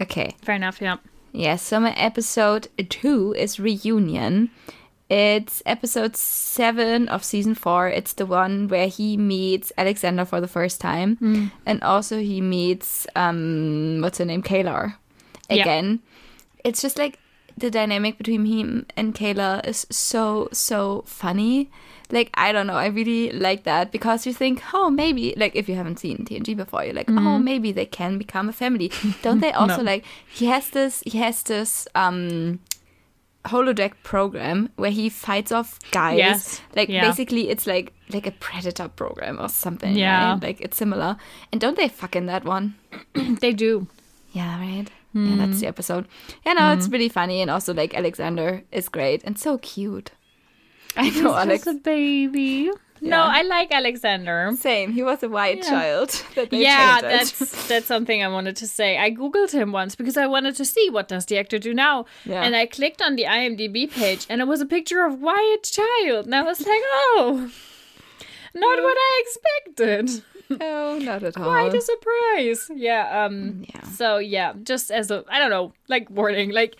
[0.00, 0.36] Okay.
[0.40, 0.80] fair enough.
[0.80, 0.96] Yeah.
[1.32, 1.62] Yes.
[1.62, 4.50] So my episode two is reunion.
[5.08, 7.88] It's episode seven of season four.
[7.88, 11.46] It's the one where he meets Alexander for the first time, Hmm.
[11.66, 14.94] and also he meets um what's her name, K'Ehleyr,
[15.50, 15.62] Yeah.
[15.62, 16.00] again.
[16.64, 17.18] It's just like
[17.58, 21.70] the dynamic between him and K'Ehleyr is so so funny.
[22.12, 25.68] Like I don't know, I really like that because you think, oh maybe like if
[25.68, 28.92] you haven't seen TNG before, you're like, oh maybe they can become a family.
[29.22, 29.84] Don't they also Mm-hmm.
[29.84, 29.92] No.
[29.92, 32.60] like he has this he has this um
[33.46, 36.18] holodeck program where he fights off guys.
[36.18, 36.60] Yes.
[36.76, 37.06] Like Yeah.
[37.08, 39.96] basically it's like like a predator program or something.
[39.96, 40.32] Yeah.
[40.34, 40.42] right?
[40.42, 41.16] Like it's similar.
[41.50, 42.74] And don't they fuck in that one?
[43.40, 43.86] They do.
[44.32, 44.86] Yeah, right.
[45.14, 46.06] Yeah, that's the episode.
[46.46, 50.10] Yeah, no, it's really funny, and also like Alexander is great and so cute.
[50.96, 51.64] I know, He's Alex.
[51.64, 52.70] just a baby.
[53.04, 53.24] No, Yeah.
[53.38, 54.52] I like Alexander.
[54.56, 54.92] Same.
[54.92, 55.70] He was a white Yeah.
[55.70, 56.10] child.
[56.36, 58.96] That they yeah, changed that's that's something I wanted to say.
[58.96, 62.04] I googled him once because I wanted to see what does the actor do now,
[62.24, 62.42] Yeah.
[62.44, 66.26] and I clicked on the IMDb page, and it was a picture of Wyatt Child,
[66.26, 67.50] and I was like, oh,
[68.54, 70.22] not what I expected.
[70.60, 71.44] no, not at all.
[71.44, 72.70] Quite a surprise.
[72.74, 73.24] Yeah.
[73.24, 73.64] Um.
[73.74, 73.82] Yeah.
[73.98, 76.76] So yeah, just as a I don't know, like warning, like.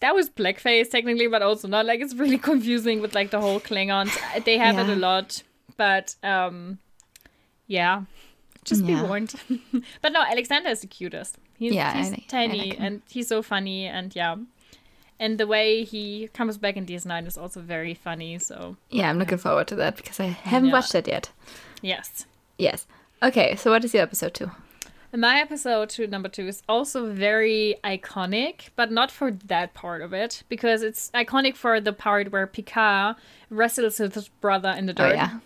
[0.00, 1.86] That was blackface technically, but also not.
[1.86, 4.14] Like it's really confusing with like the whole Klingons.
[4.44, 5.42] They have it a lot,
[5.76, 6.78] but um,
[7.66, 8.02] yeah,
[8.64, 9.02] just Yeah.
[9.02, 9.34] be warned.
[10.02, 11.38] but no, Alexander is the cutest.
[11.58, 14.36] He's, Yeah, he's I tiny like and he's so funny, and yeah,
[15.18, 18.38] and the way he comes back in DS9 is also very funny.
[18.38, 20.74] So yeah, I'm looking forward to that because I haven't Yeah.
[20.74, 21.30] watched it yet.
[21.80, 22.26] yes,
[22.58, 22.86] Yes.
[23.22, 24.50] Okay, so what is your episode two?
[25.14, 30.12] My episode two, number two, is also very iconic, but not for that part of
[30.12, 33.16] it, because it's iconic for the part where Picard
[33.48, 35.38] wrestles with his brother in the Oh, yeah.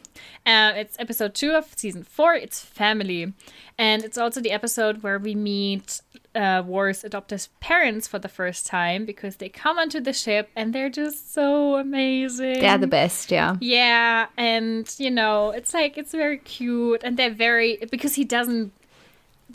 [0.47, 2.35] Uh, it's episode two of season four.
[2.35, 3.33] It's family,
[3.79, 6.01] and it's also the episode where we meet
[6.35, 10.73] uh, Worf's adoptive parents for the first time because they come onto the ship and
[10.73, 12.61] they're just so amazing.
[12.61, 13.57] They're the best, yeah.
[13.61, 18.73] Yeah, and you know, it's like it's very cute, and they're very because he doesn't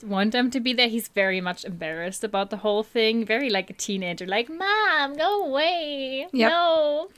[0.03, 0.87] want them to be there.
[0.87, 5.45] He's very much embarrassed about the whole thing, very like a teenager, like "Mom, go
[5.45, 6.49] away, Yep.
[6.51, 7.09] no."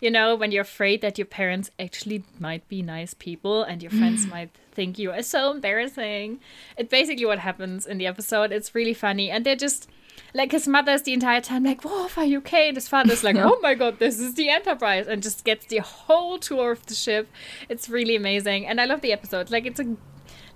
[0.00, 3.90] You know, when you're afraid that your parents actually might be nice people and your
[3.90, 4.30] friends mm.
[4.30, 6.38] might think you are so embarrassing.
[6.76, 8.52] It's basically what happens in the episode.
[8.52, 9.88] It's really funny, and they're just.
[10.34, 12.68] Like his mother's the entire time like, Worf, are you okay?
[12.68, 15.78] And his father's like, oh my god, this is the Enterprise, and just gets the
[15.78, 17.28] whole tour of the ship.
[17.68, 19.50] It's really amazing, and I love the episode.
[19.50, 19.96] Like it's a,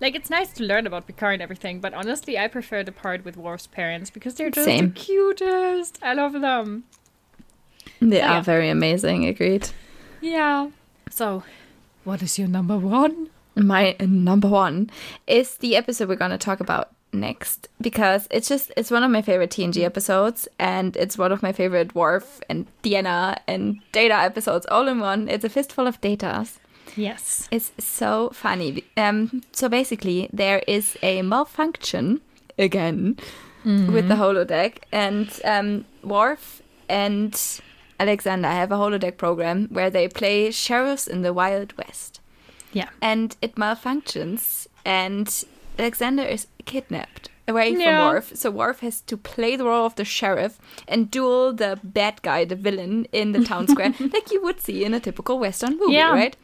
[0.03, 3.25] like it's nice to learn about Picard and everything, but honestly, I prefer the part
[3.25, 4.89] with Worf's parents because they're just Same.
[4.89, 5.99] the cutest.
[6.03, 6.85] I love them.
[8.01, 8.43] They So, are yeah.
[8.43, 9.69] very amazing, agreed.
[10.21, 10.71] Yeah.
[11.09, 11.45] So,
[12.05, 13.31] what is your number one?
[13.55, 14.91] My uh, number one
[15.27, 19.11] is the episode we're going to talk about next because it's just it's one of
[19.11, 24.15] my favorite TNG episodes and it's one of my favorite Worf and Deanna and Data
[24.15, 25.29] episodes all in one.
[25.29, 26.57] It's a fistful of datas.
[26.97, 27.49] Yes.
[27.51, 28.85] It's so funny.
[28.97, 32.21] Um, so basically, there is a malfunction
[32.59, 33.17] again
[33.65, 37.41] with the holodeck, and um, Worf and
[38.01, 42.21] Alexander have a holodeck program where they play sheriffs in the Wild West,
[42.73, 42.89] Yeah.
[43.01, 45.45] and it malfunctions, and
[45.79, 48.09] Alexander is kidnapped away from Yeah.
[48.11, 48.33] Worf.
[48.35, 52.45] So Worf has to play the role of the sheriff and duel the bad guy,
[52.45, 55.95] the villain, in the town square, like you would see in a typical Western movie,
[55.95, 56.13] Yeah.
[56.13, 56.37] right?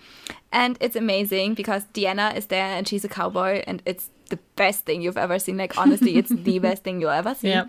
[0.53, 4.84] And it's amazing because Deanna is there and she's a cowboy, and it's the best
[4.86, 5.57] thing you've ever seen.
[5.57, 7.49] Like honestly, it's the best thing you'll ever see.
[7.51, 7.66] Yeah.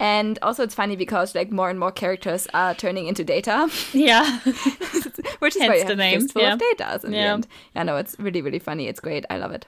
[0.00, 4.38] And also, it's funny because like more and more characters are turning into data, Yeah.
[5.38, 6.52] which is Hence why you the have name, yeah.
[6.54, 7.34] of data in the Yeah.
[7.34, 7.46] end.
[7.76, 8.88] Yeah, no, it's really really funny.
[8.88, 9.24] It's great.
[9.30, 9.66] I love it.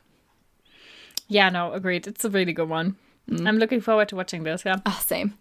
[1.28, 2.06] Yeah, no, agreed.
[2.06, 2.96] It's a really good one.
[3.28, 4.76] I'm looking forward to watching this, yeah.
[4.86, 5.34] Ah, same.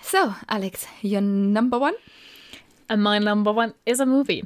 [0.00, 1.94] So, Alex, your number one?
[2.88, 4.44] And my number one is a movie.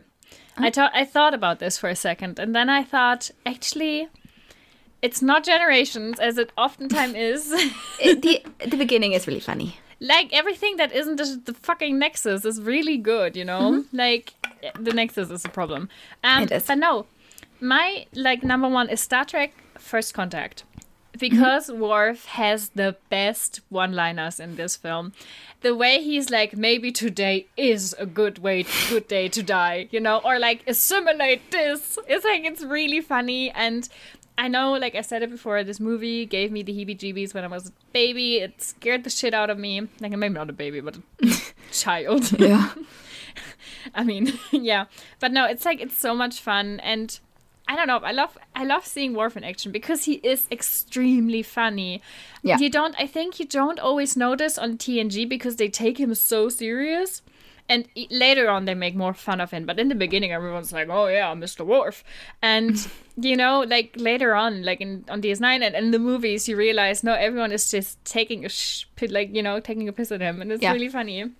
[0.56, 4.08] I thought I thought about this for a second, and then I thought, actually,
[5.02, 7.52] it's not Generations, as it oftentimes is.
[8.00, 9.76] It- the the beginning is really funny.
[10.00, 13.84] like everything that isn't the, the fucking Nexus is really good, you know.
[13.92, 14.32] Like
[14.78, 15.88] the Nexus is a problem.
[16.24, 16.66] Um, It is.
[16.66, 17.06] But no,
[17.60, 20.64] my like number one is Star Trek: First Contact.
[20.74, 21.18] Mm-hmm.
[21.18, 25.12] Because Worf has the best one-liners in this film,
[25.60, 30.00] the way he's like, maybe today is a good way, good day to die, you
[30.00, 31.98] know, or like assimilate this.
[32.08, 33.88] It's like it's really funny, and
[34.38, 37.48] I know, like I said it before, this movie gave me the heebie-jeebies when I
[37.48, 38.36] was a baby.
[38.38, 39.82] It scared the shit out of me.
[40.00, 41.36] Like maybe not a baby, but a
[41.72, 42.38] child.
[42.40, 42.72] Yeah.
[43.94, 44.86] I mean, yeah.
[45.18, 47.20] But no, it's like it's so much fun and
[47.70, 51.42] I don't know, I love I love seeing Worf in action because he is extremely
[51.42, 52.02] funny.
[52.42, 52.58] Yeah.
[52.58, 56.48] You don't I think you don't always notice on TNG because they take him so
[56.48, 57.22] serious.
[57.68, 59.64] And later on, they make more fun of him.
[59.64, 61.64] But in the beginning, everyone's like, "Oh yeah, Mr.
[61.64, 62.02] Worf,"
[62.42, 62.74] and
[63.28, 67.04] you know, like later on, like in on DS9 and in the movies, you realize
[67.04, 70.42] no, everyone is just taking a sh- like you know, taking a piss at him,
[70.42, 70.72] and it's Yeah.
[70.72, 71.30] really funny.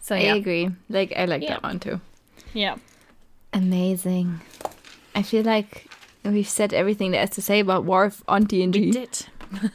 [0.00, 0.70] So I agree.
[0.88, 1.54] Like I like Yeah.
[1.58, 2.00] that one too.
[2.54, 2.76] yeah.
[3.52, 4.40] Amazing.
[5.16, 5.88] I feel like
[6.24, 8.92] we've said everything there is to say about Worf on TNG.
[8.92, 9.26] did.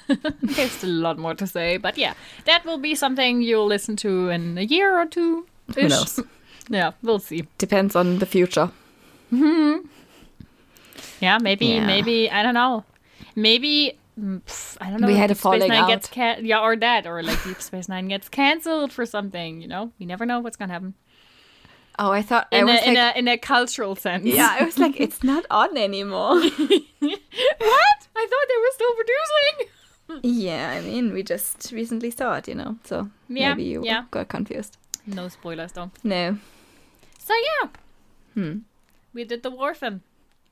[0.42, 2.14] There's still a lot more to say, but yeah,
[2.46, 5.46] that will be something you'll listen to in a year or two.
[5.76, 6.20] Who knows?
[6.70, 7.48] Yeah, we'll see.
[7.58, 8.70] Depends on the future.
[9.30, 9.78] Hmm.
[11.20, 11.86] Yeah, maybe, Yeah.
[11.86, 12.86] maybe I don't know.
[13.36, 15.08] Maybe mm, pff, I don't know.
[15.08, 15.88] We had a Deep Space Nine out.
[15.90, 19.62] Gets ca- yeah, or that, or like Deep Space Nine gets cancelled for something.
[19.62, 20.94] You know, we never know what's gonna happen
[22.04, 24.26] Oh, I thought I in was a, in a in a cultural sense.
[24.26, 26.36] yeah, I was like, it's not on anymore.
[26.42, 28.00] what?
[28.16, 30.36] I thought they were still producing.
[30.48, 34.06] yeah, I mean, we just recently saw it, you know, so Yeah, maybe you yeah.
[34.10, 34.78] got confused.
[35.06, 35.92] No spoilers though.
[36.04, 36.38] No,
[37.20, 37.70] So yeah,
[38.34, 38.58] Hmm.
[39.14, 40.02] we did the Warfin.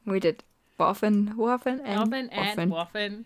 [0.06, 0.44] we did
[0.80, 2.72] Waffen, Waffen, and Open and.
[2.72, 3.26] Waffen.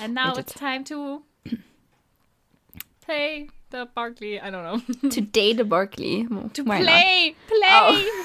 [0.00, 1.22] And now it's time to
[3.04, 4.38] play the Barclay.
[4.40, 5.10] I don't know.
[5.10, 6.24] to date a Barclay.
[6.24, 6.84] to Why not?
[6.86, 7.58] play, play.
[7.62, 8.24] Oh.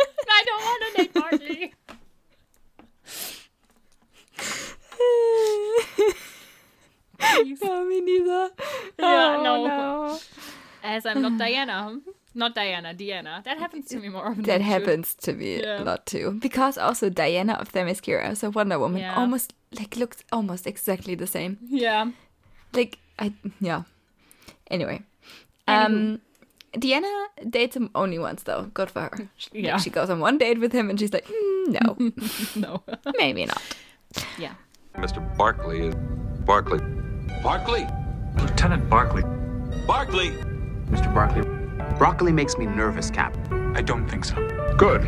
[0.28, 1.72] I don't want to date Barclay.
[7.20, 7.60] Please.
[7.62, 8.50] no, me neither.
[8.98, 9.66] Yeah, Oh, no.
[9.66, 10.18] no.
[10.82, 12.00] As I'm not Diana.
[12.34, 13.42] Not Diana, Diana.
[13.44, 14.42] That happens to me more often.
[14.44, 15.82] That happens to me Yeah.
[15.82, 16.38] a lot too.
[16.40, 19.14] Because also Diana of Themyscira, so Wonder Woman, Yeah.
[19.16, 21.58] almost like looks almost exactly the same.
[21.68, 22.10] Yeah.
[22.72, 23.82] Like I yeah.
[24.72, 25.02] Anyway.
[25.68, 25.86] Anywho.
[25.86, 26.20] Um
[26.78, 28.62] Diana dates him only once though.
[28.74, 29.10] Good for her.
[29.54, 29.76] Like, Yeah.
[29.78, 31.96] she goes on one date with him and she's like, "Mm, no,
[32.56, 32.82] No.
[33.18, 33.60] maybe not.
[34.38, 34.54] yeah.
[34.96, 35.20] Mr.
[35.36, 35.94] Barclay is
[36.46, 36.80] Barclay.
[37.42, 37.86] Barclay?
[38.40, 39.22] Lieutenant Barclay.
[39.86, 40.30] Barclay!
[40.90, 41.12] Mr.
[41.14, 41.44] Barclay.
[41.98, 43.36] Broccoli makes me nervous, Cap.
[43.74, 44.34] I don't think so.
[44.78, 45.06] Good.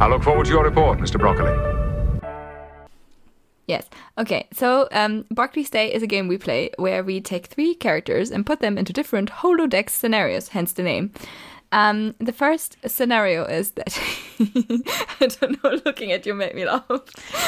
[0.00, 1.18] I look forward to your report, Mr.
[1.18, 1.52] Broccoli.
[3.72, 3.86] Yes.
[4.18, 4.48] Okay.
[4.52, 8.44] So, um, Barclays Day is a game we play where we take three characters and
[8.44, 11.10] put them into different holodeck scenarios, hence the name.
[11.72, 13.98] Um, the first scenario is that
[15.20, 15.80] I don't know.
[15.86, 16.84] Looking at you made me laugh.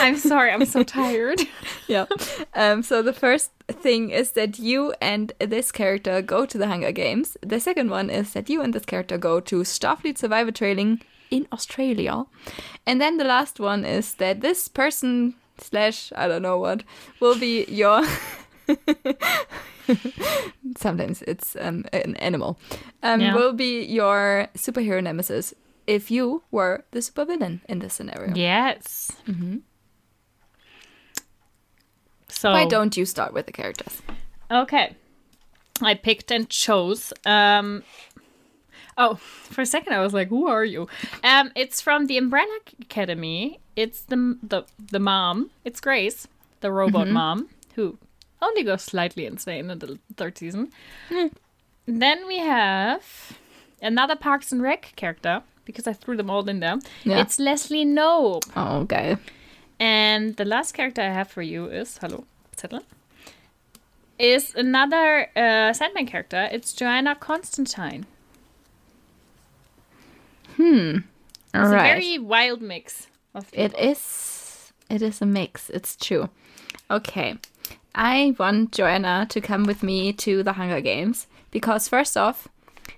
[0.01, 0.51] I'm sorry.
[0.51, 1.41] I'm so tired.
[1.89, 2.07] yeah.
[2.55, 6.93] Um, so the first thing is that you and this character go to the Hunger
[6.93, 7.37] Games.
[7.43, 11.47] The second one is that you and this character go to Starfleet Survivor Training in
[11.53, 12.25] Australia.
[12.87, 16.83] And then the last one is that this person slash I don't know what
[17.21, 18.03] will be your
[20.77, 22.59] sometimes it's um, an animal
[23.03, 23.35] um, Yeah.
[23.35, 25.55] will be your superhero nemesis
[25.87, 28.35] if you were the supervillain in this scenario.
[28.35, 29.13] yes.
[29.29, 29.59] Mm-hmm.
[32.29, 34.03] So Why don't you start with the characters?
[34.51, 34.97] Okay.
[35.83, 37.13] I picked and chose.
[37.27, 37.83] Um
[38.97, 40.89] Oh, for a second I was like, "Who are you?"
[41.23, 43.61] Um it's from the Umbrella Academy.
[43.77, 45.51] It's the the the mom.
[45.65, 46.29] It's Grace,
[46.61, 47.99] the robot mom who
[48.41, 50.71] only goes slightly insane in the third season.
[51.87, 53.39] Then we have
[53.83, 56.79] another Parks and Rec character because I threw them all in there.
[57.05, 57.21] Yeah.
[57.21, 58.45] It's Leslie Knope.
[58.57, 59.17] Oh, okay.
[59.81, 62.25] And the last character I have for you is hello
[62.57, 62.83] Zettel.
[64.19, 66.49] Is another uh, Sandman character.
[66.53, 68.07] It's Joanna Constantine.
[70.59, 70.97] All
[71.63, 71.91] It's right.
[71.91, 73.91] a very wild mix of It people.
[73.91, 74.73] is.
[74.91, 75.71] It is a mix.
[75.71, 76.29] It's true.
[76.91, 77.37] Okay,
[77.95, 82.49] I want Joanna to come with me to the Hunger Games because first off,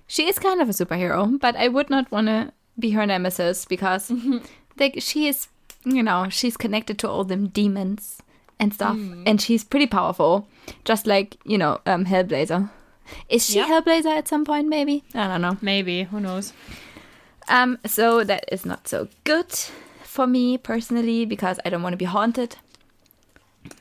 [0.07, 3.65] she is kind of a superhero, but I would not want to be her nemesis
[3.65, 4.11] because,
[4.79, 5.47] like, she is,
[5.85, 8.21] you know, she's connected to all them demons
[8.59, 10.47] and stuff, and she's pretty powerful,
[10.83, 12.69] just like you know, um, Hellblazer.
[13.29, 13.67] Is she Yep.
[13.85, 14.67] Hellblazer at some point?
[14.67, 15.57] Maybe I don't know.
[15.61, 16.51] Maybe who knows?
[17.49, 19.51] Um, so that is not so good
[20.03, 22.57] for me personally because I don't want to be haunted.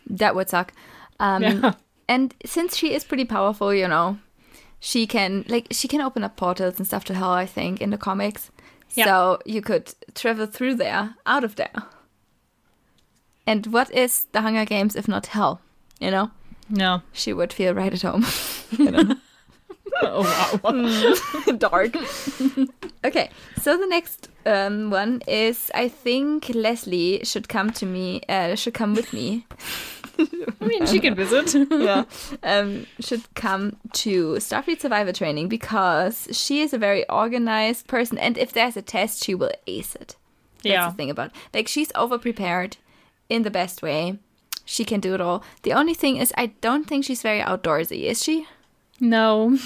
[0.09, 0.73] That would suck.
[1.19, 1.73] Um, Yeah.
[2.09, 4.19] and since she is pretty powerful, you know,
[4.81, 7.31] she can like she can open up portals and stuff to hell.
[7.31, 8.51] I think in the comics,
[8.95, 9.07] Yeah.
[9.07, 11.73] so you could travel through there, out of there.
[13.47, 15.61] And what is the Hunger Games if not hell?
[16.01, 16.31] You know,
[16.69, 17.03] No.
[17.13, 18.25] she would feel right at home.
[20.03, 21.53] oh wow.
[21.59, 21.97] dark.
[23.05, 23.31] okay,
[23.61, 28.23] so the next um, one is I think Leslie should come to me.
[28.29, 29.47] Uh, should come with me.
[30.19, 31.55] I mean, she can visit.
[31.71, 32.05] yeah,
[32.43, 38.39] um, should come to Starfleet Survivor training because she is a very organized person, and
[38.39, 40.17] if there's a test, she will ace it.
[40.63, 40.89] That's Yeah.
[40.89, 42.79] the thing about like she's over prepared
[43.29, 44.19] in the best way.
[44.65, 45.45] She can do it all.
[45.63, 48.05] The only thing is, I don't think she's very outdoorsy.
[48.05, 48.49] Is she?
[49.01, 49.57] No.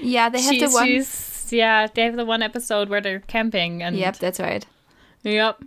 [0.00, 0.86] Yeah, they have She- the one.
[0.86, 1.86] She's yeah.
[1.92, 4.64] They have the one episode where they're camping and Yep, that's right.
[5.22, 5.62] Yep.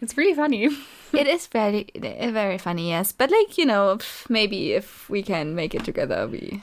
[0.00, 0.68] It's really funny.
[1.12, 3.98] it is very very funny yes but like you know
[4.30, 6.62] maybe if we can make it together we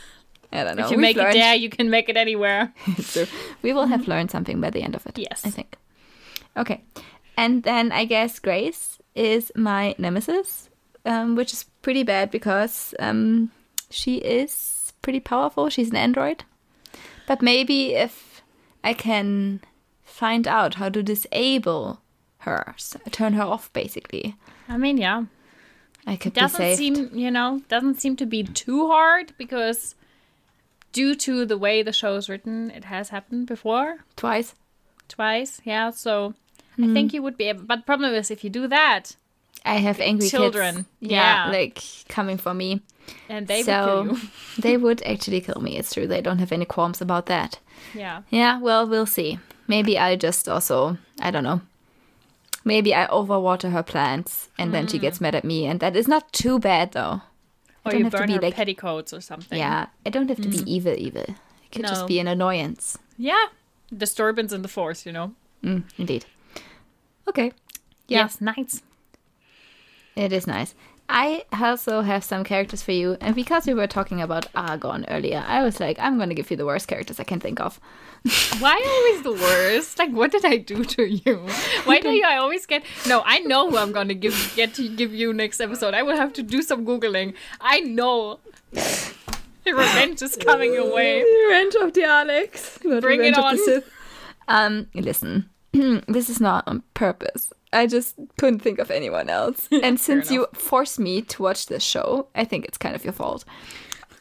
[0.52, 2.72] i don't know if you we've make learned- it there, you can make it anywhere.
[3.02, 3.26] so
[3.60, 5.42] we will have learned something by the end of it Yes.
[5.44, 5.76] i think
[6.56, 6.80] okay
[7.36, 10.70] and then i guess grace is my nemesis
[11.04, 13.50] um, which is pretty bad because um,
[13.90, 15.68] she is pretty powerful.
[15.68, 16.44] She's an android.
[17.26, 18.42] But maybe if
[18.82, 19.60] i can
[20.02, 22.00] find out how to disable
[22.38, 22.74] her
[23.10, 24.36] turn her off basically.
[24.68, 25.24] I mean, yeah.
[26.06, 29.94] i could be doesn't seem you know doesn't seem to be too hard because
[30.92, 33.98] due to the way the show is written it has happened before.
[34.16, 34.54] Twice.
[35.08, 35.90] Twice yeah.
[35.90, 36.34] So
[36.78, 36.94] i hmm.
[36.94, 39.16] think you would be able but problem is if you do that
[39.64, 40.86] I have angry Children, kids.
[41.12, 41.48] yeah.
[41.50, 42.80] like coming for me.
[43.28, 44.18] and they so you
[44.62, 45.76] they would actually kill me.
[45.78, 46.06] It's true.
[46.06, 47.58] They don't have any qualms about that.
[47.94, 49.38] yeah Yeah, well, we'll see.
[49.68, 51.60] Maybe I just also, I don't know.
[52.64, 56.06] Maybe I overwater her plants and then she gets mad at me, and that is
[56.08, 57.20] not too bad though.
[57.84, 60.28] or don't you have to burn be her like- petticoats or something Yeah, I don't
[60.28, 61.22] have to be evil, evil.
[61.64, 61.88] It could No.
[61.88, 62.98] just be an annoyance.
[63.18, 63.46] yeah
[63.96, 65.32] disturbance in the force you know
[65.64, 66.24] Mm, indeed.
[67.28, 67.52] Okay.
[68.08, 68.22] Yeah.
[68.22, 68.82] yes nice
[70.16, 70.74] It is nice.
[71.12, 75.42] I also have some characters for you, and because we were talking about Argon earlier,
[75.44, 77.80] I was like, I'm gonna give you the worst characters I can think of.
[78.60, 79.98] Why always the worst?
[79.98, 81.48] Like, what did I do to you?
[81.84, 82.84] Why do you I always get?
[83.08, 85.94] No, I know who I'm gonna give get to give you next episode.
[85.94, 87.34] I will have to do some googling.
[87.60, 88.38] I know.
[89.66, 91.22] Revenge is coming your way.
[91.22, 92.78] Revenge of the Alex.
[92.84, 93.58] Not Bring it on.
[94.46, 97.52] Um, listen, this is not on purpose.
[97.72, 99.68] I just couldn't think of anyone else.
[99.82, 103.12] And since you forced me to watch this show, I think it's kind of your
[103.12, 103.44] fault.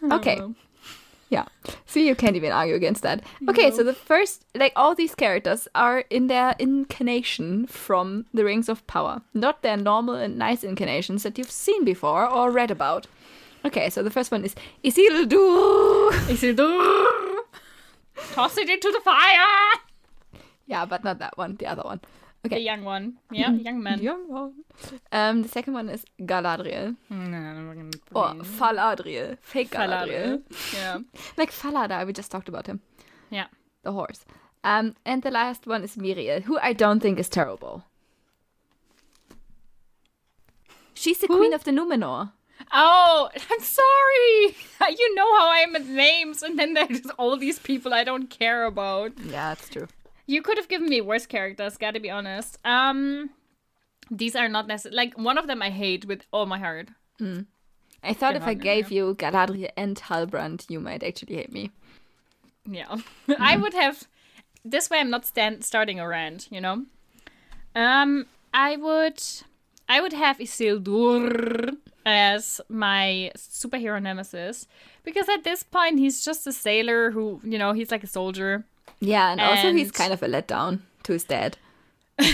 [0.04, 0.40] Oh, okay.
[1.30, 1.46] Yeah.
[1.86, 3.24] See, you can't even argue against that.
[3.48, 8.68] Okay, so the first, like, all these characters are in their incarnation from the Rings
[8.68, 13.06] of Power, not their normal and nice incarnations that you've seen before or read about.
[13.64, 16.12] Okay, so the first one is Isildur.
[16.34, 17.44] Isildur!
[18.32, 19.82] Toss it into the fire!
[20.66, 22.00] Yeah, but not that one, the other one.
[22.50, 23.14] The young one.
[23.32, 24.02] Yeah, young man.
[24.02, 24.54] Young one.
[25.12, 26.96] Um, the second one is Galadriel.
[28.14, 29.38] Or Faladriel.
[29.42, 30.42] Fake Galadriel.
[30.74, 31.00] Yeah.
[31.38, 32.82] Like Falada, we just talked about him.
[33.30, 33.48] Yeah.
[33.84, 34.26] The horse.
[34.64, 37.84] Um, and the last one is Miriel, who I don't think is terrible.
[40.94, 42.32] She's the queen of the Numenor.
[42.74, 44.56] Oh, I'm sorry.
[44.98, 48.30] You know how I am with names, and then there's all these people I don't
[48.30, 49.12] care about.
[49.20, 49.88] Yeah, that's true.
[50.30, 52.60] You could have given me worse characters, gotta be honest.
[52.64, 53.32] Um,
[54.12, 54.96] these are not necessary.
[54.96, 56.90] Like one of them I hate with all my heart.
[58.04, 61.72] I thought if I gave you Galadriel and Halbrand, you might actually hate me.
[62.64, 62.98] Yeah,
[63.40, 64.08] I would have.
[64.64, 66.48] This way, I'm not stand starting a rant.
[66.52, 66.86] You know.
[67.74, 69.20] Um, I would.
[69.88, 71.76] I would have Isildur
[72.06, 74.68] as my superhero nemesis
[75.04, 78.66] because at this point he's just a sailor who, you know, he's like a soldier.
[79.00, 81.58] Yeah, and, also he's kind of a letdown to his dad.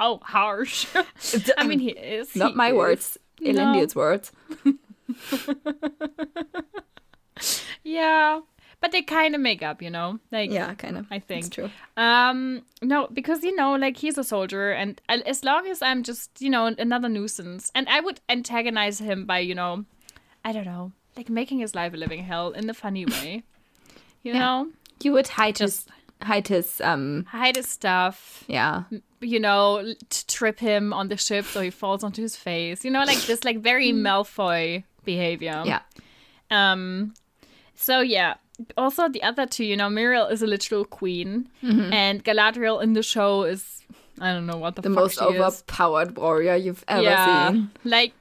[0.00, 0.86] Oh, harsh.
[1.56, 2.36] I mean, he is.
[2.36, 2.74] Not he my is.
[2.74, 3.50] words, No.
[3.50, 4.30] Elendil's words.
[7.84, 8.40] Yeah,
[8.80, 10.18] but they kind of make up, you know.
[10.30, 11.06] Like Yeah, kind of.
[11.10, 11.46] I think.
[11.46, 11.70] It's true.
[11.96, 16.40] Um, no, because you know, like he's a soldier, and as long as I'm just,
[16.40, 19.84] you know, another nuisance, and I would antagonize him by, you know,
[20.44, 23.42] I don't know, like making his life a living hell in a funny way,
[24.22, 24.68] you know,
[25.02, 25.94] You would hide Just- his
[26.28, 28.82] hide his um hide his stuff, yeah.
[29.20, 32.90] you know, to trip him on the ship so he falls onto his face, you
[32.90, 35.62] know, like this, like very Malfoy behavior.
[35.64, 35.80] Yeah.
[36.50, 37.14] Um,
[37.74, 38.34] so yeah.
[38.76, 43.04] Also, the other two, you know, Muriel is a literal queen, and Galadriel in the
[43.04, 43.84] show is
[44.20, 45.40] I don't know what the, The fuck most she is.
[45.40, 47.70] overpowered warrior you've ever yeah, seen.
[47.84, 48.17] like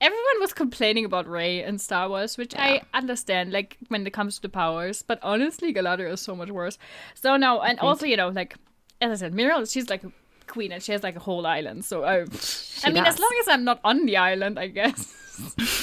[0.00, 3.52] everyone was complaining about Rey in Star Wars, which I understand.
[3.52, 6.78] Like when it comes to the powers, but honestly, Galadriel is so much worse.
[7.14, 8.54] So no, and also you know, like
[9.00, 10.12] as I said, Muriel, she's like a
[10.46, 11.84] queen, and she has like a whole island.
[11.84, 12.20] So I,
[12.84, 15.14] I mean, as long as I'm not on the island, I guess.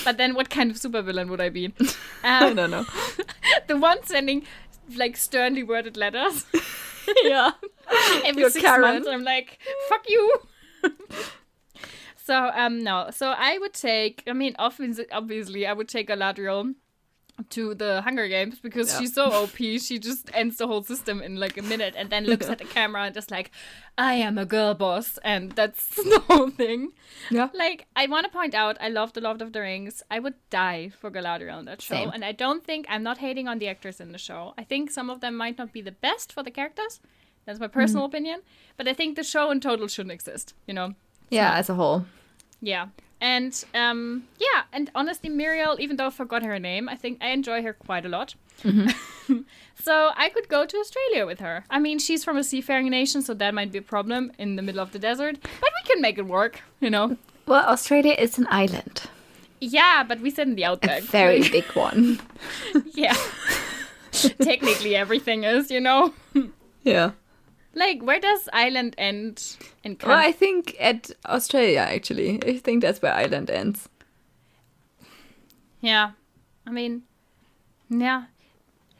[0.05, 1.73] but then, what kind of supervillain would I be?
[2.23, 2.85] I Um, don't know.
[3.67, 4.45] the one sending
[4.95, 6.45] like sternly worded letters
[7.23, 7.51] yeah.
[8.25, 8.81] every You're six Karen.
[8.81, 9.07] months.
[9.07, 9.59] I'm like,
[9.89, 10.33] fuck you.
[12.25, 14.23] So um no, so I would take.
[14.27, 16.75] I mean, obviously, obviously, I would take Galadriel
[17.49, 18.99] to the Hunger Games because Yeah.
[18.99, 19.57] she's so OP.
[19.57, 22.65] She just ends the whole system in like a minute, and then looks at the
[22.77, 23.49] camera and just like,
[23.97, 26.91] I am a girl boss, and that's the whole thing.
[27.31, 27.49] Yeah.
[27.53, 30.03] Like, I want to point out, I love The Lord of the Rings.
[30.11, 31.95] I would die for Galadriel in that show.
[31.95, 32.11] Same.
[32.13, 34.53] And I don't think, I'm not hating on the actors in the show.
[34.55, 36.99] I think some of them might not be the best for the characters.
[37.45, 38.15] That's my personal Mm-hmm.
[38.15, 38.41] opinion.
[38.77, 40.93] But I think the show in total shouldn't exist, you know?
[41.29, 42.05] Yeah, as a whole.
[42.61, 42.87] Yeah.
[43.21, 44.63] And, um, yeah.
[44.73, 48.05] And honestly, Muriel, even though I forgot her name, I think I enjoy her quite
[48.05, 48.35] a lot.
[48.63, 49.39] Mm-hmm.
[49.81, 51.63] so I could go to Australia with her.
[51.69, 54.61] I mean, she's from a seafaring nation, so that might be a problem in the
[54.61, 55.37] middle of the desert.
[55.41, 57.17] But we can make it work, you know?
[57.47, 59.03] Well, Australia is an island.
[59.61, 60.99] Yeah, but we said in the outback.
[61.03, 62.19] A very Like, big one.
[62.93, 63.15] yeah.
[64.11, 66.13] Technically, everything is, you know.
[66.83, 67.11] Yeah.
[67.75, 72.39] Like, where does island end in Well, I think at Australia actually.
[72.45, 73.89] I think that's where island ends.
[75.81, 76.11] yeah,
[76.67, 77.03] I mean,
[77.89, 78.25] yeah,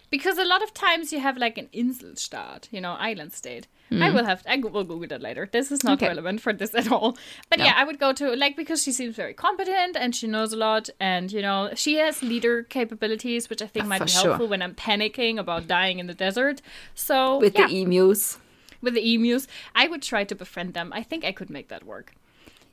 [0.10, 3.68] because a lot of times you have like an Inselstaat, you know, island state.
[3.92, 4.16] I hmm.
[4.16, 4.42] will have.
[4.48, 5.48] I will Google that later.
[5.52, 6.08] This is not Okay.
[6.08, 7.16] relevant for this at all.
[7.50, 7.66] But No.
[7.66, 10.58] yeah, I would go to like because she seems very competent and she knows a
[10.58, 14.22] lot, and you know she has leader capabilities, which I think Yeah, might be sure.
[14.24, 16.62] helpful when I'm panicking about dying in the desert.
[16.96, 17.68] So With yeah.
[17.68, 18.40] the emus.
[18.84, 19.48] With the emus.
[19.74, 20.92] I would try to befriend them.
[20.94, 22.14] I think I could make that work.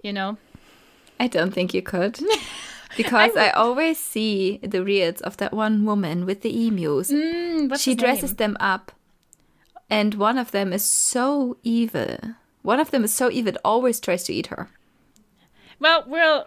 [0.02, 0.36] You know?
[1.18, 2.20] I don't think you could.
[2.96, 7.12] Because I, always see the reels of that one woman with the emus.
[7.12, 8.36] Mm, she dresses name?
[8.36, 8.90] them up.
[9.88, 12.18] And one of them is so evil.
[12.62, 14.70] One of them is so evil, it always tries to eat her.
[15.78, 16.46] Well, we'll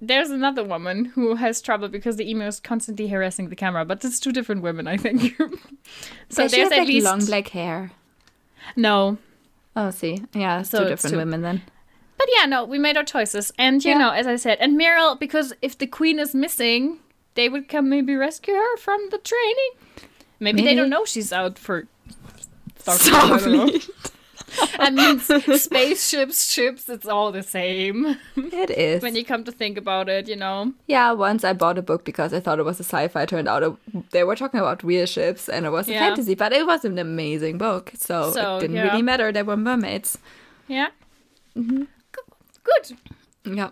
[0.00, 4.04] there's another woman who has trouble because the email is constantly harassing the camera, but
[4.04, 5.36] it's two different women, I think.
[6.28, 7.92] so there's have, at like, least long black hair.
[8.74, 9.18] No,
[9.78, 11.62] Oh, see, yeah, So two different two- women then.
[12.18, 13.52] But yeah, no, we made our choices.
[13.58, 13.98] And you Yeah.
[13.98, 17.00] know, as I said, and Meryl, because if the queen is missing,
[17.34, 20.08] they would come maybe rescue her from the training.
[20.40, 21.86] Maybe, they don't know she's out for
[22.78, 23.88] Starfleet,
[24.78, 25.02] I don't know.
[25.36, 28.16] I mean, spaceships, ships, it's all the same.
[28.36, 29.02] It is.
[29.02, 30.72] when you come to think about it, you know.
[30.86, 33.26] Yeah, once I bought a book because I thought it was a sci-fi.
[33.26, 33.78] Turned out
[34.10, 35.98] they were talking about real ships and it was a Yeah.
[36.00, 37.92] fantasy, but it was an amazing book.
[37.96, 38.84] So, So, it didn't yeah.
[38.88, 39.30] really matter.
[39.32, 40.18] They were mermaids.
[40.68, 40.88] Yeah.
[41.56, 41.82] Mm-hmm.
[41.82, 42.96] G- Good.
[43.56, 43.70] Yeah.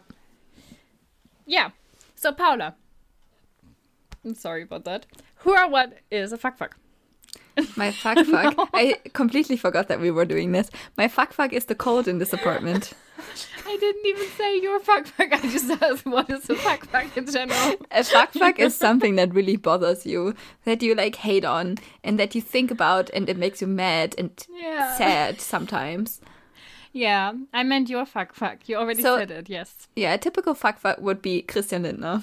[1.47, 1.71] Yeah.
[2.15, 2.75] So, Paula.
[4.25, 5.07] I'm sorry about that.
[5.39, 6.77] Who or what is a fuck fuck?
[7.77, 8.69] My fuck fuck.
[8.75, 10.71] I completely forgot that we were doing this.
[10.97, 12.93] My fuck fuck is the cold in this apartment.
[13.67, 15.33] I didn't even say your fuck fuck.
[15.33, 17.77] I just asked what is a fuck fuck in general.
[17.91, 22.19] A fuck fuck is something that really bothers you, that you like hate on, and
[22.19, 24.97] that you think about, and it makes you mad and Yeah.
[24.97, 26.21] sad sometimes.
[26.93, 28.69] Yeah, I meant your fuck fuck.
[28.69, 29.89] You already So- said it, yes.
[29.97, 32.23] Yeah, a typical fuck fuck would be Christian Lindner.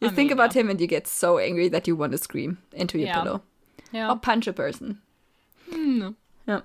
[0.00, 0.62] You I think mean, about yeah.
[0.62, 3.22] him and you get so angry that you want to scream into your Yeah.
[3.22, 3.42] pillow
[3.92, 4.10] Yeah.
[4.10, 4.98] or punch a person.
[5.70, 6.14] Mm.
[6.46, 6.60] Yeah.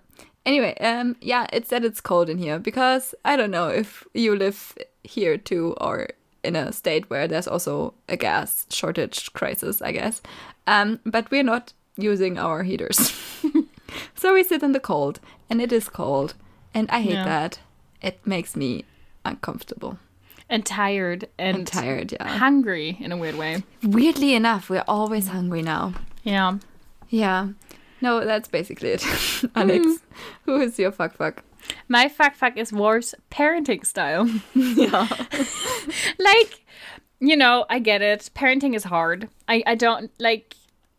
[0.45, 4.36] Anyway, um, yeah, it's that it's cold in here because I don't know if you
[4.36, 6.08] live here too or
[6.44, 10.22] in a state where there's also a gas shortage crisis, I guess.
[10.68, 12.98] Um, but we're not using our heaters,
[14.16, 15.20] so we sit in the cold,
[15.50, 16.34] and it is cold,
[16.74, 17.26] and I hate Yeah.
[17.26, 17.60] that.
[18.02, 18.84] It makes me
[19.24, 19.98] uncomfortable
[20.50, 22.12] And tired and, and tired.
[22.14, 22.28] Yeah.
[22.38, 23.64] hungry in a weird way.
[23.84, 25.94] Weirdly enough, we're always hungry now.
[26.24, 26.58] Yeah.
[27.14, 27.49] Yeah.
[28.02, 29.06] No, that's basically it.
[29.56, 29.98] Alex, mm.
[30.45, 31.44] who is your fuck fuck?
[31.88, 34.27] My fuck fuck is Worf's parenting style.
[34.56, 35.07] Yeah.
[36.19, 36.65] like,
[37.19, 38.31] you know, I get it.
[38.34, 39.30] Parenting is hard.
[39.48, 40.56] I, I don't like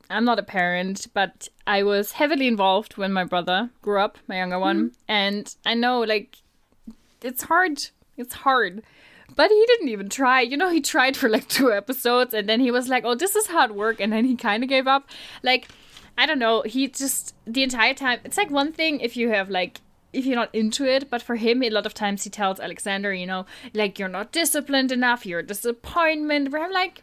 [0.08, 4.36] I'm not a parent, but I was heavily involved when my brother grew up, my
[4.36, 4.90] younger one.
[4.90, 4.94] Mm-hmm.
[5.08, 6.36] And I know like
[7.22, 7.88] it's hard.
[8.16, 8.84] It's hard.
[9.34, 10.42] But he didn't even try.
[10.42, 13.34] You know, he tried for like two episodes and then he was like, oh, this
[13.34, 13.98] is hard work.
[13.98, 15.10] And then he kind of gave up.
[15.42, 15.68] Like,
[16.16, 16.62] I don't know.
[16.62, 19.80] He just, the entire time, it's like one thing if you have like,
[20.12, 23.12] if you're not into it, but for him, a lot of times he tells Alexander,
[23.12, 26.52] you know, like, you're not disciplined enough, you're a disappointment.
[26.52, 27.02] Where I'm like,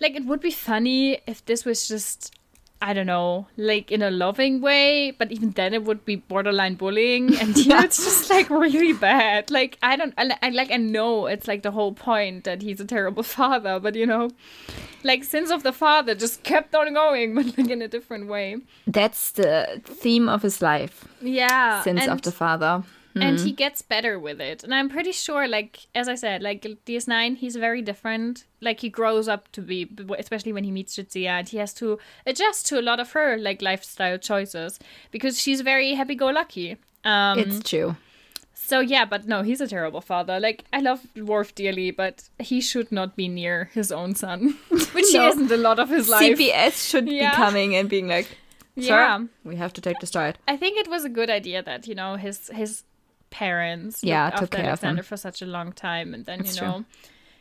[0.00, 2.34] like, it would be funny if this was just,
[2.82, 6.76] I don't know, like in a loving way, but even then it would be borderline
[6.76, 7.36] bullying.
[7.36, 9.50] And you know, it's just like really bad.
[9.50, 12.80] Like, I don't, I, I like, I know it's like the whole point that he's
[12.80, 14.30] a terrible father, but you know,
[15.04, 18.56] like, sins of the father just kept on going, but like in a different way.
[18.86, 21.06] That's the theme of his life.
[21.20, 21.82] Yeah.
[21.82, 22.82] Sins of the father.
[23.14, 24.62] And he gets better with it.
[24.62, 28.44] And I'm pretty sure, like, as I said, like, DS9, he's very different.
[28.60, 29.88] Like, he grows up to be,
[30.18, 33.36] especially when he meets Jadzia, and he has to adjust to a lot of her,
[33.36, 34.78] like, lifestyle choices
[35.10, 36.76] because she's very happy go lucky.
[37.04, 37.96] Um, It's true.
[38.54, 40.38] so, yeah, but no, he's a terrible father.
[40.38, 45.08] Like, I love Worf dearly, but he should not be near his own son, which
[45.10, 46.38] he isn't a lot of his life.
[46.38, 47.30] CPS should Yeah.
[47.30, 48.28] be coming and being like,
[48.78, 49.24] Sir, Yeah.
[49.44, 50.38] we have to take the stride.
[50.46, 52.84] I think it was a good idea that you know his his
[53.30, 56.52] parents Yeah, looked after care of Alexander for such a long time, and then you
[56.52, 56.66] true.
[56.66, 56.84] know,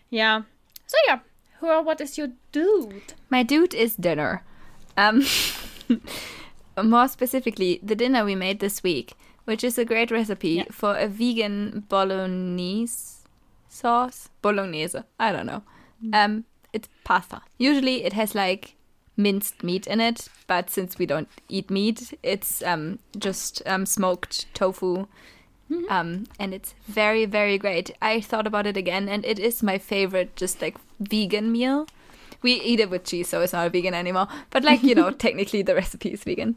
[0.10, 0.42] yeah.
[0.88, 1.20] So yeah,
[1.60, 3.14] who or what is your dude?
[3.30, 4.44] My dude is dinner.
[4.98, 5.24] Um,
[6.84, 9.14] more specifically, the dinner we made this week,
[9.46, 10.64] which is a great recipe Yeah.
[10.72, 13.20] for a vegan bolognese
[13.68, 14.30] sauce.
[14.42, 15.00] Bolognese.
[15.20, 15.64] I don't know.
[16.14, 17.42] Um, it's pasta.
[17.58, 18.76] Usually, it has like
[19.18, 24.46] minced meat in it, but since we don't eat meat, it's um just um smoked
[24.54, 25.08] tofu.
[25.90, 27.92] Um, and it's very, very great.
[28.02, 31.88] I thought about it again, and it is my favorite, just like vegan meal.
[32.42, 34.28] We eat it with cheese, so it's not a vegan anymore.
[34.50, 36.56] But like you know, technically the recipe is vegan.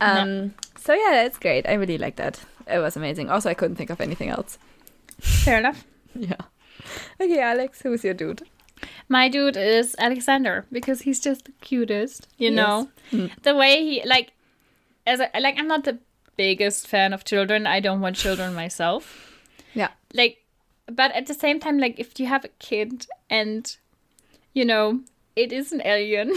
[0.00, 1.66] Um, so yeah, that's great.
[1.68, 2.38] I really like that.
[2.68, 3.30] It was amazing.
[3.30, 4.58] Also, I couldn't think of anything else.
[5.20, 5.84] Fair enough.
[6.14, 6.36] Yeah.
[7.20, 8.42] Okay, Alex, who's your dude?
[9.08, 12.28] My dude is Alexander because he's just the cutest.
[12.36, 12.56] You Yes.
[12.56, 12.88] know,
[13.42, 14.32] the way he like,
[15.06, 15.98] as a, like I'm not the
[16.36, 17.66] biggest fan of children.
[17.66, 19.32] I don't want children myself.
[19.74, 19.88] Yeah.
[20.14, 20.38] like
[20.86, 23.76] but at the same time like if you have a kid and
[24.52, 25.00] you know
[25.36, 26.32] it is an alien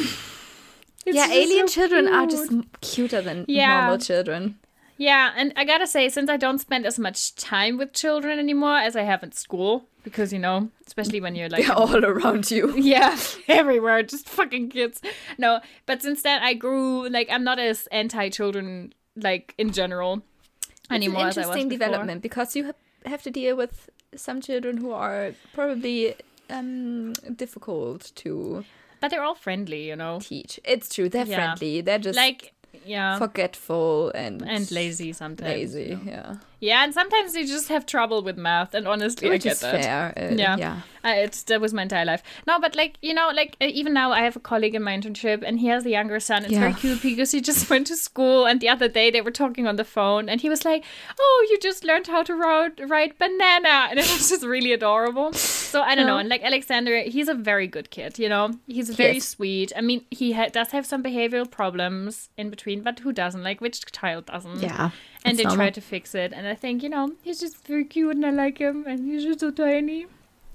[1.05, 2.51] yeah, alien so children are just
[2.81, 3.81] cuter than Yeah.
[3.81, 4.57] normal children.
[4.97, 8.77] yeah and i gotta say since i don't spend as much time with children anymore
[8.77, 12.49] as i have at school because you know especially when you're like They're all around
[12.51, 12.73] you.
[12.77, 13.17] yeah
[13.49, 15.01] everywhere just fucking kids
[15.37, 20.21] no but since then i grew like i'm not as anti-children like in general
[20.67, 23.89] It's an anymore as I was interesting development because you ha- have to deal with
[24.15, 26.15] some children who are probably
[26.49, 28.63] um difficult to
[29.01, 30.19] But they're all friendly, you know.
[30.21, 30.59] teach.
[30.63, 31.09] It's true.
[31.09, 31.35] They're Yeah.
[31.55, 31.81] friendly.
[31.81, 32.53] They're just Like
[32.85, 33.17] yeah.
[33.17, 35.49] forgetful and and lazy sometimes.
[35.75, 36.11] Lazy, you know.
[36.11, 36.35] yeah.
[36.59, 39.83] Yeah, and sometimes they just have trouble with math, and honestly, Which I get that.
[39.83, 40.13] fair.
[40.31, 40.57] uh, Yeah.
[40.57, 40.81] yeah.
[41.03, 42.23] I, it's that was my entire life.
[42.47, 44.97] No, but like you know, like uh, even now, I have a colleague in my
[44.97, 46.45] internship, and he has a younger son.
[46.45, 49.29] It's very cute because he just went to school, and the other day they were
[49.31, 50.83] talking on the phone, and he was like,
[51.19, 55.31] "Oh, you just learned how to write, write banana," and it was just really adorable.
[55.33, 58.17] So I don't know, and like Alexander, he's a very good kid.
[58.17, 59.27] You know, he's very is.
[59.27, 59.73] sweet.
[59.77, 63.43] I mean, he ha- does have some behavioral problems in between, but who doesn't?
[63.43, 64.59] Like which child doesn't?
[64.63, 64.89] Yeah.
[65.25, 65.57] And they normal.
[65.57, 66.31] try to fix it.
[66.33, 69.23] And I think you know he's just very cute, and I like him, and he's
[69.23, 70.05] just so tiny.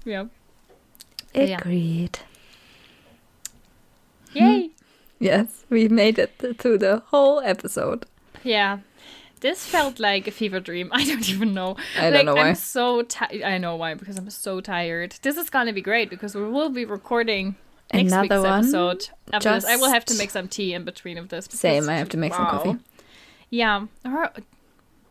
[0.05, 0.25] Yeah.
[1.33, 1.57] Yeah.
[1.59, 2.19] Agreed.
[4.33, 4.67] Yay!
[4.67, 4.73] Hmm.
[5.19, 8.05] Yes, we made it th- through the whole episode.
[8.43, 8.79] Yeah.
[9.41, 10.89] This felt like a fever dream.
[10.93, 11.75] I don't even know.
[11.97, 12.49] I don't like, know why.
[12.49, 13.41] I'm so tired.
[13.43, 15.15] I know why because I'm so tired.
[15.21, 17.55] This is gonna be great because we will be recording
[17.93, 18.59] next Another week's one?
[18.59, 19.09] episode.
[19.33, 21.45] After this, I will have to make some tea in between of this.
[21.49, 22.77] Same, I have to make some coffee.
[23.49, 23.87] Yeah.
[24.05, 24.31] Or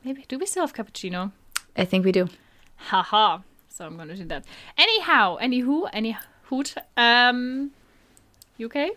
[0.05, 1.33] maybe do we still have cappuccino?
[1.77, 2.29] I think we do.
[2.77, 3.39] Haha.
[3.69, 4.45] So I'm gonna do that.
[4.77, 6.75] Anyhow, anywho, any hoot.
[6.97, 7.71] Um,
[8.59, 8.91] you okay?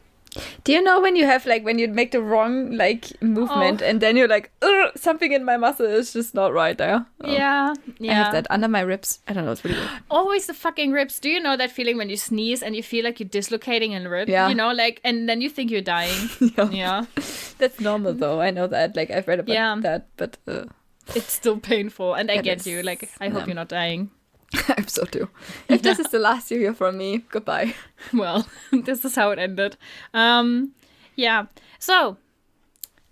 [0.64, 3.86] Do you know when you have like when you make the wrong like movement Oh.
[3.86, 4.50] and then you're like,
[4.96, 7.06] something in my muscle is just not right there.
[7.22, 7.32] Oh.
[7.32, 8.12] Yeah, yeah.
[8.12, 9.20] I have that under my ribs.
[9.28, 9.52] I don't know.
[9.52, 9.90] It's really weird.
[10.10, 11.20] Always the fucking ribs.
[11.20, 14.10] Do you know that feeling when you sneeze and you feel like you're dislocating a
[14.10, 14.28] rib?
[14.28, 14.50] Yeah.
[14.50, 16.30] You know, like, and then you think you're dying.
[16.58, 16.70] Yeah.
[16.72, 17.06] yeah.
[17.60, 18.42] That's normal though.
[18.42, 18.96] I know that.
[18.96, 19.76] Like I've read about Yeah.
[19.82, 20.66] that, but uh,
[21.16, 22.14] It's still painful.
[22.14, 22.82] And I It get is, you.
[22.82, 23.46] Like, I hope yeah.
[23.48, 24.10] you're not dying.
[24.54, 25.30] I hope so too.
[25.68, 27.74] If this is the last you hear from me, goodbye.
[28.14, 29.78] Well, this is how it ended.
[30.14, 30.74] Um,
[31.16, 31.46] yeah.
[31.80, 32.18] So,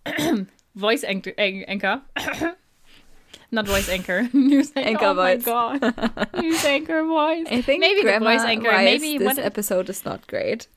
[0.76, 1.34] voice anchor.
[1.38, 2.01] an- anchor.
[3.51, 4.30] Not voice anchor.
[4.34, 4.89] News anchor.
[4.89, 5.45] Anchor oh voice.
[5.45, 6.34] my god.
[6.41, 7.47] News anchor voice.
[7.51, 8.72] I think maybe the voice anchor.
[8.72, 9.39] Maybe this what?
[9.39, 10.68] episode is not great.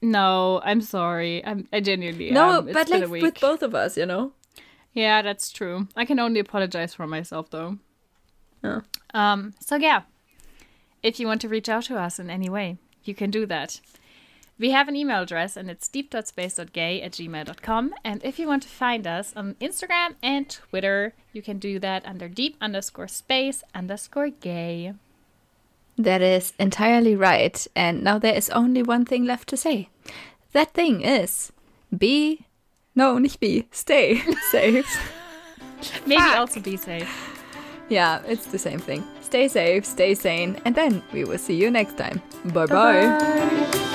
[0.00, 1.44] no, I'm sorry.
[1.44, 1.68] I'm.
[1.72, 2.30] I genuinely.
[2.30, 2.72] No, am.
[2.72, 4.32] But like with both of us, you know.
[4.96, 5.88] Yeah, that's true.
[5.94, 7.76] I can only apologize for myself though.
[8.64, 8.80] Yeah.
[9.12, 10.02] Um, so yeah.
[11.02, 13.78] If you want to reach out to us in any way, you can do that.
[14.58, 17.94] We have an email address and it's deep.space.gay at gmail.com.
[18.02, 22.06] And if you want to find us on Instagram and Twitter, you can do that
[22.06, 24.94] under deep underscore space underscore gay.
[25.98, 27.66] That is entirely right.
[27.76, 29.90] And now there is only one thing left to say.
[30.52, 31.52] That thing is
[31.94, 32.45] be
[32.96, 33.64] no, nicht be.
[33.70, 34.20] Stay
[34.50, 34.86] safe.
[36.06, 36.36] Maybe Fuck.
[36.38, 37.08] also be safe.
[37.88, 39.04] yeah, it's the same thing.
[39.20, 42.20] Stay safe, stay sane, and then we will see you next time.
[42.52, 43.06] Bye bye.
[43.06, 43.92] Bye.